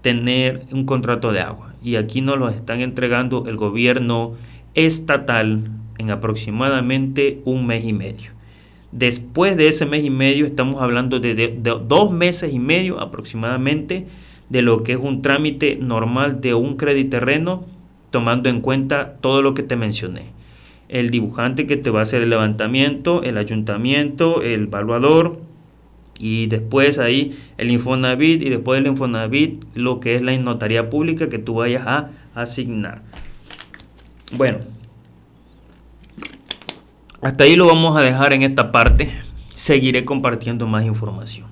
tener 0.00 0.62
un 0.72 0.86
contrato 0.86 1.32
de 1.32 1.40
agua. 1.40 1.74
Y 1.82 1.96
aquí 1.96 2.22
nos 2.22 2.38
lo 2.38 2.48
están 2.48 2.80
entregando 2.80 3.46
el 3.46 3.56
gobierno 3.56 4.34
estatal 4.74 5.70
en 5.98 6.10
aproximadamente 6.10 7.40
un 7.44 7.66
mes 7.66 7.84
y 7.84 7.92
medio. 7.92 8.30
Después 8.92 9.56
de 9.56 9.68
ese 9.68 9.84
mes 9.84 10.04
y 10.04 10.10
medio, 10.10 10.46
estamos 10.46 10.80
hablando 10.80 11.20
de, 11.20 11.58
dos 11.86 12.10
meses 12.10 12.54
y 12.54 12.58
medio 12.58 13.00
aproximadamente 13.00 14.06
de 14.48 14.62
lo 14.62 14.82
que 14.82 14.92
es 14.92 14.98
un 14.98 15.20
trámite 15.20 15.76
normal 15.76 16.40
de 16.40 16.54
un 16.54 16.76
crédito 16.76 17.10
terreno, 17.10 17.66
tomando 18.16 18.48
en 18.48 18.62
cuenta 18.62 19.16
todo 19.20 19.42
lo 19.42 19.52
que 19.52 19.62
te 19.62 19.76
mencioné. 19.76 20.30
El 20.88 21.10
dibujante 21.10 21.66
que 21.66 21.76
te 21.76 21.90
va 21.90 22.00
a 22.00 22.04
hacer 22.04 22.22
el 22.22 22.30
levantamiento, 22.30 23.22
el 23.22 23.36
ayuntamiento, 23.36 24.40
el 24.40 24.68
evaluador, 24.68 25.38
y 26.18 26.46
después 26.46 26.98
ahí 26.98 27.38
el 27.58 27.70
Infonavit 27.70 28.40
y 28.40 28.48
después 28.48 28.80
del 28.80 28.90
Infonavit 28.90 29.62
lo 29.74 30.00
que 30.00 30.14
es 30.14 30.22
la 30.22 30.34
notaría 30.38 30.88
pública 30.88 31.28
que 31.28 31.38
tú 31.38 31.56
vayas 31.56 31.86
a 31.86 32.08
asignar. 32.34 33.02
Bueno, 34.32 34.60
hasta 37.20 37.44
ahí 37.44 37.54
lo 37.54 37.66
vamos 37.66 37.98
a 37.98 38.00
dejar 38.00 38.32
en 38.32 38.44
esta 38.44 38.72
parte. 38.72 39.12
Seguiré 39.56 40.06
compartiendo 40.06 40.66
más 40.66 40.86
información. 40.86 41.48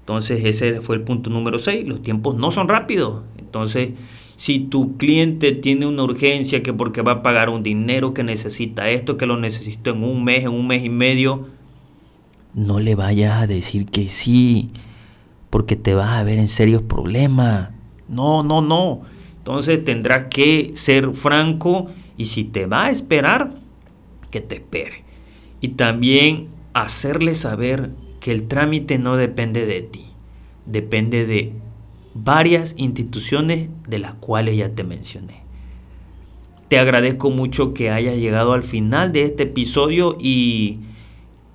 Entonces 0.00 0.44
ese 0.44 0.82
fue 0.82 0.96
el 0.96 1.00
punto 1.00 1.30
número 1.30 1.58
6. 1.58 1.88
Los 1.88 2.02
tiempos 2.02 2.34
no 2.34 2.50
son 2.50 2.68
rápidos. 2.68 3.22
Entonces, 3.38 3.94
si 4.36 4.58
tu 4.60 4.96
cliente 4.96 5.52
tiene 5.52 5.86
una 5.86 6.02
urgencia 6.02 6.62
que 6.62 6.72
porque 6.72 7.02
va 7.02 7.12
a 7.12 7.22
pagar 7.22 7.50
un 7.50 7.62
dinero 7.62 8.14
que 8.14 8.24
necesita 8.24 8.88
esto, 8.88 9.16
que 9.16 9.26
lo 9.26 9.38
necesito 9.38 9.90
en 9.90 10.02
un 10.02 10.24
mes, 10.24 10.42
en 10.42 10.48
un 10.48 10.66
mes 10.66 10.84
y 10.84 10.90
medio, 10.90 11.48
no 12.54 12.78
le 12.78 12.94
vayas 12.94 13.42
a 13.42 13.46
decir 13.46 13.86
que 13.86 14.08
sí, 14.08 14.68
porque 15.50 15.76
te 15.76 15.94
vas 15.94 16.12
a 16.12 16.22
ver 16.22 16.38
en 16.38 16.48
serios 16.48 16.82
problemas. 16.82 17.70
No, 18.08 18.42
no, 18.42 18.60
no. 18.60 19.02
Entonces 19.38 19.84
tendrás 19.84 20.24
que 20.30 20.70
ser 20.74 21.12
franco 21.14 21.88
y 22.16 22.26
si 22.26 22.44
te 22.44 22.66
va 22.66 22.86
a 22.86 22.90
esperar, 22.90 23.54
que 24.30 24.40
te 24.40 24.56
espere. 24.56 25.04
Y 25.60 25.70
también 25.70 26.46
hacerle 26.74 27.34
saber 27.34 27.90
que 28.20 28.32
el 28.32 28.48
trámite 28.48 28.98
no 28.98 29.16
depende 29.16 29.66
de 29.66 29.82
ti, 29.82 30.06
depende 30.66 31.26
de 31.26 31.52
varias 32.14 32.74
instituciones 32.78 33.68
de 33.88 33.98
las 33.98 34.14
cuales 34.14 34.56
ya 34.56 34.70
te 34.70 34.84
mencioné. 34.84 35.42
Te 36.68 36.78
agradezco 36.78 37.30
mucho 37.30 37.74
que 37.74 37.90
hayas 37.90 38.16
llegado 38.16 38.52
al 38.52 38.62
final 38.62 39.12
de 39.12 39.24
este 39.24 39.42
episodio 39.42 40.16
y, 40.18 40.78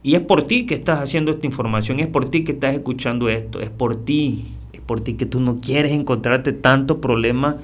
y 0.04 0.16
es 0.16 0.22
por 0.22 0.44
ti 0.44 0.66
que 0.66 0.76
estás 0.76 1.00
haciendo 1.00 1.32
esta 1.32 1.48
información, 1.48 2.00
es 2.00 2.08
por 2.08 2.30
ti 2.30 2.44
que 2.44 2.52
estás 2.52 2.76
escuchando 2.76 3.30
esto, 3.30 3.60
es 3.60 3.70
por 3.70 4.06
ti, 4.06 4.46
es 4.74 4.82
por 4.82 5.02
ti 5.02 5.16
que 5.16 5.26
tú 5.26 5.40
no 5.40 5.60
quieres 5.62 5.94
encontrarte 5.94 6.54
tanto 6.54 7.02
problema 7.02 7.58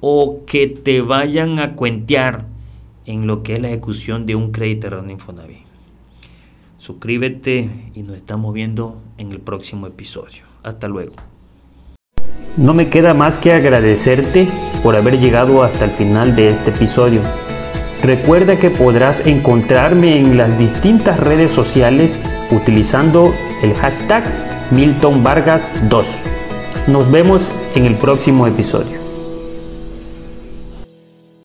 o 0.00 0.44
que 0.46 0.68
te 0.68 1.00
vayan 1.00 1.58
a 1.58 1.74
cuentear 1.74 2.46
en 3.04 3.26
lo 3.26 3.42
que 3.42 3.56
es 3.56 3.62
la 3.62 3.68
ejecución 3.68 4.26
de 4.26 4.34
un 4.34 4.52
crédito 4.52 4.90
de 4.90 5.12
Infonavit. 5.12 5.58
Suscríbete 6.78 7.90
y 7.94 8.02
nos 8.02 8.16
estamos 8.16 8.52
viendo 8.54 9.00
en 9.18 9.32
el 9.32 9.40
próximo 9.40 9.86
episodio. 9.86 10.44
Hasta 10.62 10.88
luego. 10.88 11.35
No 12.56 12.74
me 12.74 12.88
queda 12.88 13.14
más 13.14 13.38
que 13.38 13.52
agradecerte 13.52 14.48
por 14.82 14.96
haber 14.96 15.18
llegado 15.18 15.62
hasta 15.62 15.84
el 15.84 15.90
final 15.90 16.34
de 16.34 16.50
este 16.50 16.70
episodio. 16.70 17.20
Recuerda 18.02 18.58
que 18.58 18.70
podrás 18.70 19.26
encontrarme 19.26 20.18
en 20.18 20.36
las 20.36 20.58
distintas 20.58 21.18
redes 21.18 21.50
sociales 21.50 22.18
utilizando 22.50 23.34
el 23.62 23.74
hashtag 23.74 24.24
Milton 24.70 25.22
Vargas 25.22 25.72
2. 25.88 26.22
Nos 26.88 27.10
vemos 27.10 27.50
en 27.74 27.86
el 27.86 27.94
próximo 27.96 28.46
episodio. 28.46 29.05